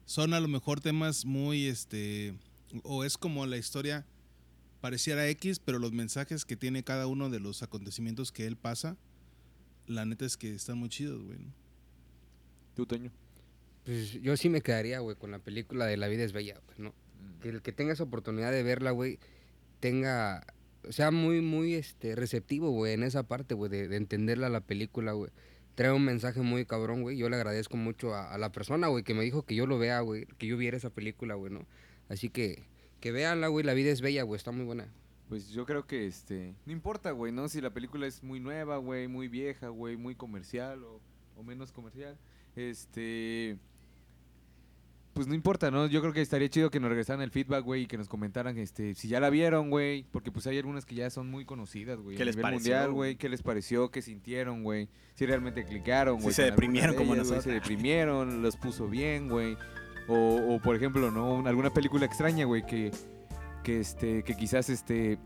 Son 0.05 0.33
a 0.33 0.39
lo 0.41 0.47
mejor 0.49 0.81
temas 0.81 1.23
muy, 1.25 1.65
este, 1.67 2.33
o 2.83 3.03
es 3.05 3.17
como 3.17 3.45
la 3.45 3.55
historia 3.57 4.05
pareciera 4.85 5.27
X, 5.29 5.57
pero 5.57 5.79
los 5.79 5.93
mensajes 5.93 6.45
que 6.45 6.55
tiene 6.55 6.83
cada 6.83 7.07
uno 7.07 7.31
de 7.31 7.39
los 7.39 7.63
acontecimientos 7.63 8.31
que 8.31 8.45
él 8.45 8.55
pasa, 8.55 8.97
la 9.87 10.05
neta 10.05 10.27
es 10.27 10.37
que 10.37 10.53
están 10.53 10.77
muy 10.77 10.89
chidos, 10.89 11.23
güey. 11.23 11.39
¿no? 11.39 11.51
¿Tú, 12.75 12.85
Toño? 12.85 13.11
Pues 13.83 14.21
yo 14.21 14.37
sí 14.37 14.47
me 14.47 14.61
quedaría, 14.61 14.99
güey, 14.99 15.15
con 15.15 15.31
la 15.31 15.39
película 15.39 15.87
de 15.87 15.97
La 15.97 16.07
vida 16.07 16.23
es 16.23 16.33
bella, 16.33 16.61
güey, 16.67 16.77
¿no? 16.77 16.93
Que 17.41 17.49
el 17.49 17.63
que 17.63 17.71
tenga 17.71 17.93
esa 17.93 18.03
oportunidad 18.03 18.51
de 18.51 18.61
verla, 18.61 18.91
güey, 18.91 19.17
tenga, 19.79 20.45
sea 20.89 21.09
muy, 21.09 21.41
muy, 21.41 21.73
este, 21.73 22.15
receptivo, 22.15 22.69
güey, 22.69 22.93
en 22.93 23.01
esa 23.01 23.23
parte, 23.23 23.55
güey, 23.55 23.71
de, 23.71 23.87
de 23.87 23.97
entenderla 23.97 24.49
la 24.49 24.61
película, 24.61 25.13
güey. 25.13 25.31
Trae 25.73 25.93
un 25.93 26.05
mensaje 26.05 26.41
muy 26.41 26.63
cabrón, 26.67 27.01
güey. 27.01 27.17
Yo 27.17 27.27
le 27.27 27.37
agradezco 27.37 27.75
mucho 27.75 28.13
a, 28.13 28.31
a 28.31 28.37
la 28.37 28.51
persona, 28.51 28.85
güey, 28.85 29.03
que 29.03 29.15
me 29.15 29.23
dijo 29.23 29.47
que 29.47 29.55
yo 29.55 29.65
lo 29.65 29.79
vea, 29.79 30.01
güey, 30.01 30.27
que 30.37 30.45
yo 30.45 30.57
viera 30.57 30.77
esa 30.77 30.91
película, 30.91 31.33
güey, 31.33 31.51
¿no? 31.51 31.65
Así 32.07 32.29
que, 32.29 32.74
que 33.05 33.11
véanla, 33.11 33.49
güey, 33.49 33.63
La 33.63 33.75
vida 33.75 33.91
es 33.91 34.01
bella, 34.01 34.23
güey, 34.23 34.35
está 34.35 34.51
muy 34.51 34.65
buena. 34.65 34.87
Pues 35.29 35.49
yo 35.49 35.67
creo 35.67 35.85
que 35.85 36.07
este. 36.07 36.55
No 36.65 36.71
importa, 36.71 37.11
güey, 37.11 37.31
¿no? 37.31 37.47
Si 37.49 37.61
la 37.61 37.69
película 37.69 38.07
es 38.07 38.23
muy 38.23 38.39
nueva, 38.39 38.77
güey, 38.77 39.07
muy 39.07 39.27
vieja, 39.27 39.67
güey, 39.67 39.95
muy 39.95 40.15
comercial 40.15 40.83
o, 40.83 40.99
o 41.35 41.43
menos 41.43 41.71
comercial. 41.71 42.17
Este. 42.55 43.59
Pues 45.13 45.27
no 45.27 45.35
importa, 45.35 45.69
¿no? 45.69 45.85
Yo 45.85 46.01
creo 46.01 46.13
que 46.13 46.21
estaría 46.21 46.49
chido 46.49 46.71
que 46.71 46.79
nos 46.79 46.89
regresaran 46.89 47.21
el 47.21 47.29
feedback, 47.29 47.63
güey, 47.63 47.83
y 47.83 47.85
que 47.85 47.99
nos 47.99 48.09
comentaran 48.09 48.57
este, 48.57 48.95
si 48.95 49.07
ya 49.07 49.19
la 49.19 49.29
vieron, 49.29 49.69
güey. 49.69 50.07
Porque 50.11 50.31
pues 50.31 50.47
hay 50.47 50.57
algunas 50.57 50.83
que 50.83 50.95
ya 50.95 51.11
son 51.11 51.29
muy 51.29 51.45
conocidas, 51.45 51.99
güey. 51.99 52.17
¿Qué 52.17 52.23
a 52.23 52.25
les 52.25 52.35
nivel 52.35 52.51
pareció, 52.53 52.73
mundial, 52.73 52.91
güey? 52.91 53.17
¿Qué 53.17 53.29
les 53.29 53.43
pareció? 53.43 53.91
¿Qué 53.91 54.01
sintieron, 54.01 54.63
güey? 54.63 54.89
Si 55.13 55.27
realmente 55.27 55.63
clicaron, 55.63 56.17
Si 56.17 56.23
güey. 56.23 56.33
se 56.33 56.41
con 56.41 56.45
alguna 56.45 56.55
deprimieron 56.55 56.91
de 56.93 56.97
como 56.97 57.13
ellas, 57.13 57.27
güey, 57.27 57.37
nosotros. 57.37 57.43
Se 57.43 57.51
deprimieron, 57.51 58.41
los 58.41 58.57
puso 58.57 58.87
bien, 58.87 59.29
güey. 59.29 59.55
O, 60.07 60.55
o, 60.55 60.59
por 60.59 60.75
ejemplo, 60.75 61.09
¿no? 61.11 61.33
Un- 61.35 61.47
Alguna 61.47 61.71
película 61.73 62.05
extraña, 62.05 62.45
güey, 62.45 62.65
que, 62.65 62.91
que, 63.63 63.79
este, 63.79 64.23
que 64.23 64.35
quizás 64.35 64.69
este, 64.69 65.17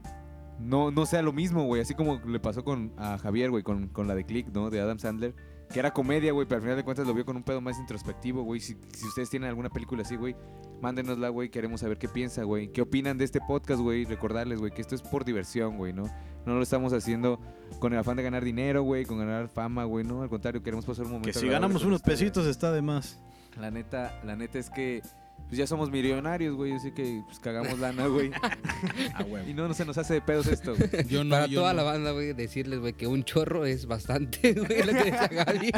no, 0.59 0.89
no 0.91 1.05
sea 1.05 1.21
lo 1.21 1.33
mismo, 1.33 1.63
güey. 1.65 1.81
Así 1.81 1.93
como 1.95 2.19
le 2.25 2.39
pasó 2.39 2.63
con 2.63 2.93
a 2.97 3.17
Javier, 3.17 3.49
güey, 3.51 3.63
con, 3.63 3.87
con 3.89 4.07
la 4.07 4.15
de 4.15 4.23
Click, 4.25 4.47
¿no? 4.53 4.69
De 4.69 4.79
Adam 4.79 4.99
Sandler. 4.99 5.35
Que 5.71 5.79
era 5.79 5.91
comedia, 5.91 6.31
güey, 6.31 6.47
pero 6.47 6.55
al 6.57 6.61
final 6.63 6.77
de 6.77 6.83
cuentas 6.83 7.05
lo 7.05 7.13
vio 7.13 7.25
con 7.25 7.35
un 7.35 7.43
pedo 7.43 7.61
más 7.61 7.77
introspectivo, 7.77 8.41
güey. 8.41 8.59
Si, 8.59 8.75
si 8.91 9.05
ustedes 9.05 9.29
tienen 9.29 9.49
alguna 9.49 9.69
película 9.69 10.01
así, 10.01 10.15
güey, 10.15 10.35
mándenosla, 10.81 11.29
güey. 11.29 11.49
Queremos 11.49 11.81
saber 11.81 11.99
qué 11.99 12.07
piensa, 12.07 12.41
güey. 12.43 12.71
¿Qué 12.71 12.81
opinan 12.81 13.19
de 13.19 13.25
este 13.25 13.39
podcast, 13.39 13.79
güey? 13.79 14.05
Recordarles, 14.05 14.59
güey, 14.59 14.71
que 14.71 14.81
esto 14.81 14.95
es 14.95 15.03
por 15.03 15.25
diversión, 15.25 15.77
güey, 15.77 15.93
¿no? 15.93 16.05
No 16.47 16.55
lo 16.55 16.63
estamos 16.63 16.91
haciendo 16.93 17.39
con 17.79 17.93
el 17.93 17.99
afán 17.99 18.17
de 18.17 18.23
ganar 18.23 18.43
dinero, 18.43 18.81
güey, 18.81 19.05
con 19.05 19.19
ganar 19.19 19.47
fama, 19.49 19.83
güey, 19.83 20.03
¿no? 20.05 20.23
Al 20.23 20.29
contrario, 20.29 20.63
queremos 20.63 20.85
pasar 20.85 21.05
un 21.05 21.11
momento 21.11 21.33
Que 21.33 21.39
si 21.39 21.47
ganamos 21.47 21.83
unos 21.83 21.97
ustedes. 21.97 22.17
pesitos 22.19 22.47
está 22.47 22.71
de 22.71 22.81
más. 22.81 23.19
La 23.57 23.71
neta, 23.71 24.19
la 24.23 24.35
neta 24.35 24.59
es 24.59 24.69
que 24.69 25.01
pues 25.47 25.57
ya 25.57 25.65
somos 25.65 25.89
millonarios, 25.89 26.55
güey, 26.55 26.73
así 26.73 26.91
que 26.91 27.23
pues 27.25 27.39
cagamos 27.39 27.79
lana, 27.79 28.05
güey. 28.07 28.31
Y 29.47 29.53
no, 29.53 29.67
no 29.67 29.73
se 29.73 29.85
nos 29.85 29.97
hace 29.97 30.15
de 30.15 30.21
pedos 30.21 30.47
esto. 30.47 30.75
güey. 30.75 30.89
Yo 31.07 31.23
no, 31.23 31.31
Para 31.31 31.47
yo 31.47 31.62
toda 31.62 31.73
no. 31.73 31.77
la 31.77 31.83
banda, 31.83 32.12
güey, 32.12 32.33
decirles, 32.33 32.79
güey, 32.79 32.93
que 32.93 33.07
un 33.07 33.23
chorro 33.23 33.65
es 33.65 33.85
bastante, 33.85 34.53
güey, 34.53 34.83
lo 34.83 34.91
que 34.93 35.12
decía 35.12 35.27
Gaby. 35.27 35.71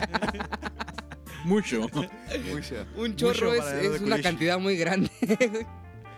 Mucho. 1.46 1.88
Mucha. 2.52 2.86
Un 2.98 3.16
chorro 3.16 3.54
es, 3.54 4.02
una 4.02 4.22
cantidad 4.22 4.60
muy 4.60 4.78
grande. 4.78 5.10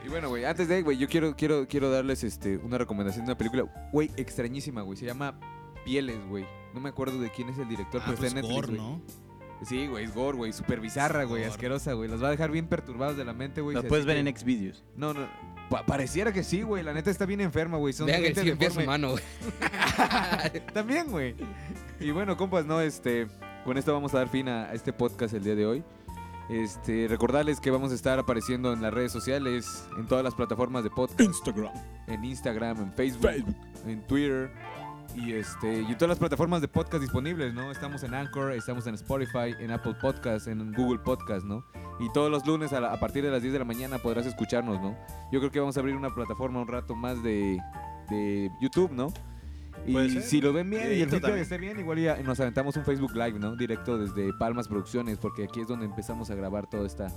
Y 0.05 0.09
bueno, 0.09 0.27
güey, 0.29 0.43
antes 0.45 0.67
de, 0.67 0.81
güey, 0.81 0.97
yo 0.97 1.07
quiero, 1.07 1.35
quiero, 1.35 1.65
quiero 1.67 1.89
darles 1.89 2.23
este, 2.23 2.57
una 2.57 2.77
recomendación 2.77 3.25
de 3.25 3.31
una 3.31 3.37
película, 3.37 3.63
güey, 3.91 4.11
extrañísima, 4.17 4.81
güey. 4.81 4.97
Se 4.97 5.05
llama 5.05 5.39
Pieles, 5.85 6.17
güey. 6.27 6.45
No 6.73 6.81
me 6.81 6.89
acuerdo 6.89 7.19
de 7.21 7.29
quién 7.31 7.49
es 7.49 7.57
el 7.57 7.69
director, 7.69 8.01
Ah, 8.01 8.05
pero 8.07 8.17
pues 8.17 8.27
está 8.33 8.39
en 8.39 8.45
Netflix, 8.45 8.67
gore, 8.67 8.77
güey. 8.77 9.01
Sí, 9.67 9.87
güey, 9.87 10.05
es 10.05 10.13
gore, 10.13 10.37
güey, 10.37 10.53
súper 10.53 10.79
bizarra, 10.79 11.23
güey, 11.23 11.43
asquerosa, 11.43 11.93
güey. 11.93 12.09
Los 12.09 12.21
va 12.21 12.27
a 12.27 12.31
dejar 12.31 12.51
bien 12.51 12.67
perturbados 12.67 13.15
de 13.17 13.25
la 13.25 13.33
mente, 13.33 13.61
güey. 13.61 13.73
Lo 13.73 13.79
así 13.79 13.87
puedes 13.89 14.05
ver 14.05 14.21
que- 14.21 14.29
en 14.29 14.35
Xvideos. 14.37 14.83
No, 14.95 15.13
no, 15.13 15.27
pa- 15.69 15.85
pareciera 15.85 16.31
que 16.33 16.43
sí, 16.43 16.61
güey. 16.61 16.83
La 16.83 16.93
neta 16.93 17.09
está 17.11 17.25
bien 17.25 17.41
enferma, 17.41 17.77
güey. 17.77 17.93
Son 17.93 18.05
Vean 18.07 18.23
el 18.23 18.33
gente 18.35 18.55
deforme. 18.55 18.83
humano, 18.83 19.11
güey. 19.11 19.23
También, 20.73 21.09
güey. 21.09 21.35
Y 21.99 22.11
bueno, 22.11 22.35
compas, 22.37 22.65
no, 22.65 22.81
este, 22.81 23.27
con 23.63 23.77
esto 23.77 23.93
vamos 23.93 24.13
a 24.13 24.17
dar 24.19 24.29
fin 24.29 24.49
a, 24.49 24.63
a 24.65 24.73
este 24.73 24.91
podcast 24.93 25.33
el 25.33 25.43
día 25.43 25.55
de 25.55 25.65
hoy. 25.65 25.83
Este, 26.49 27.07
recordarles 27.07 27.61
que 27.61 27.71
vamos 27.71 27.91
a 27.93 27.95
estar 27.95 28.19
apareciendo 28.19 28.73
en 28.73 28.81
las 28.81 28.93
redes 28.93 29.13
sociales, 29.13 29.87
en 29.97 30.05
todas 30.07 30.25
las 30.25 30.35
plataformas 30.35 30.83
de 30.83 30.89
podcast, 30.89 31.21
Instagram. 31.21 31.71
en 32.07 32.25
Instagram, 32.25 32.77
en 32.81 32.93
Facebook, 32.93 33.29
en 33.87 34.05
Twitter 34.05 34.51
y 35.15 35.33
este, 35.33 35.81
y 35.81 35.85
en 35.85 35.93
todas 35.95 36.09
las 36.09 36.19
plataformas 36.19 36.61
de 36.61 36.67
podcast 36.67 37.01
disponibles, 37.01 37.53
¿no? 37.53 37.71
Estamos 37.71 38.03
en 38.03 38.13
Anchor, 38.13 38.51
estamos 38.53 38.87
en 38.87 38.95
Spotify, 38.95 39.53
en 39.59 39.71
Apple 39.71 39.95
Podcast, 40.01 40.47
en 40.47 40.73
Google 40.73 40.99
Podcast, 40.99 41.45
¿no? 41.45 41.63
Y 41.99 42.11
todos 42.13 42.31
los 42.31 42.45
lunes 42.47 42.73
a, 42.73 42.79
la- 42.81 42.91
a 42.93 42.99
partir 42.99 43.23
de 43.23 43.29
las 43.29 43.41
10 43.41 43.53
de 43.53 43.59
la 43.59 43.65
mañana 43.65 43.99
podrás 43.99 44.25
escucharnos, 44.25 44.81
¿no? 44.81 44.97
Yo 45.31 45.39
creo 45.39 45.51
que 45.51 45.59
vamos 45.59 45.77
a 45.77 45.81
abrir 45.81 45.95
una 45.95 46.13
plataforma 46.13 46.61
un 46.61 46.67
rato 46.67 46.95
más 46.95 47.21
de, 47.23 47.59
de 48.09 48.49
YouTube, 48.61 48.91
¿no? 48.91 49.13
Y 49.85 49.93
si 50.21 50.41
lo 50.41 50.53
ven 50.53 50.69
bien 50.69 50.83
y 50.93 51.01
el 51.01 51.09
feedback 51.19 51.31
esté 51.41 51.57
bien, 51.57 51.79
igual 51.79 51.99
ya 51.99 52.17
nos 52.23 52.39
aventamos 52.39 52.75
un 52.77 52.83
Facebook 52.85 53.13
Live, 53.15 53.37
¿no? 53.39 53.55
Directo 53.55 53.97
desde 53.97 54.31
Palmas 54.33 54.67
Producciones, 54.67 55.17
porque 55.17 55.43
aquí 55.43 55.61
es 55.61 55.67
donde 55.67 55.85
empezamos 55.85 56.29
a 56.31 56.35
grabar 56.35 56.67
toda 56.67 56.87
esta 56.87 57.07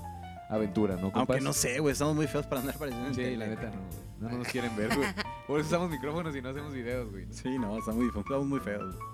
aventura, 0.49 0.97
¿no? 0.97 1.11
Aunque 1.15 1.41
no 1.41 1.53
sé, 1.53 1.79
güey, 1.81 1.93
estamos 1.93 2.15
muy 2.15 2.27
feos 2.27 2.47
para 2.47 2.61
andar 2.61 2.77
apareciendo 2.77 3.09
en 3.09 3.15
Sí, 3.15 3.23
tele. 3.23 3.37
la 3.37 3.47
neta 3.49 3.71
no, 3.71 3.71
güey. 3.71 4.33
No 4.33 4.39
nos 4.39 4.49
quieren 4.49 4.77
ver, 4.77 4.95
güey. 4.97 5.09
Por 5.47 5.61
eso 5.61 5.69
usamos 5.69 5.91
micrófonos 5.91 6.35
y 6.37 6.43
no 6.43 6.49
hacemos 6.51 6.73
videos, 6.73 7.11
güey. 7.11 7.27
Sí, 7.33 7.59
no, 7.59 7.77
estamos 7.79 7.97
muy, 7.97 8.09
estamos 8.09 8.47
muy 8.47 8.61
feos. 8.61 8.95
güey. 8.95 9.07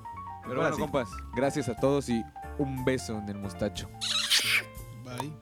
Pero 0.45 0.61
bueno, 0.61 0.75
sí. 0.77 0.81
compas, 0.83 1.09
gracias 1.37 1.69
a 1.69 1.77
todos 1.77 2.09
y 2.09 2.25
un 2.59 2.85
beso 2.85 3.17
en 3.19 3.29
el 3.29 3.39
mostacho. 3.39 3.89
Bye. 5.05 5.33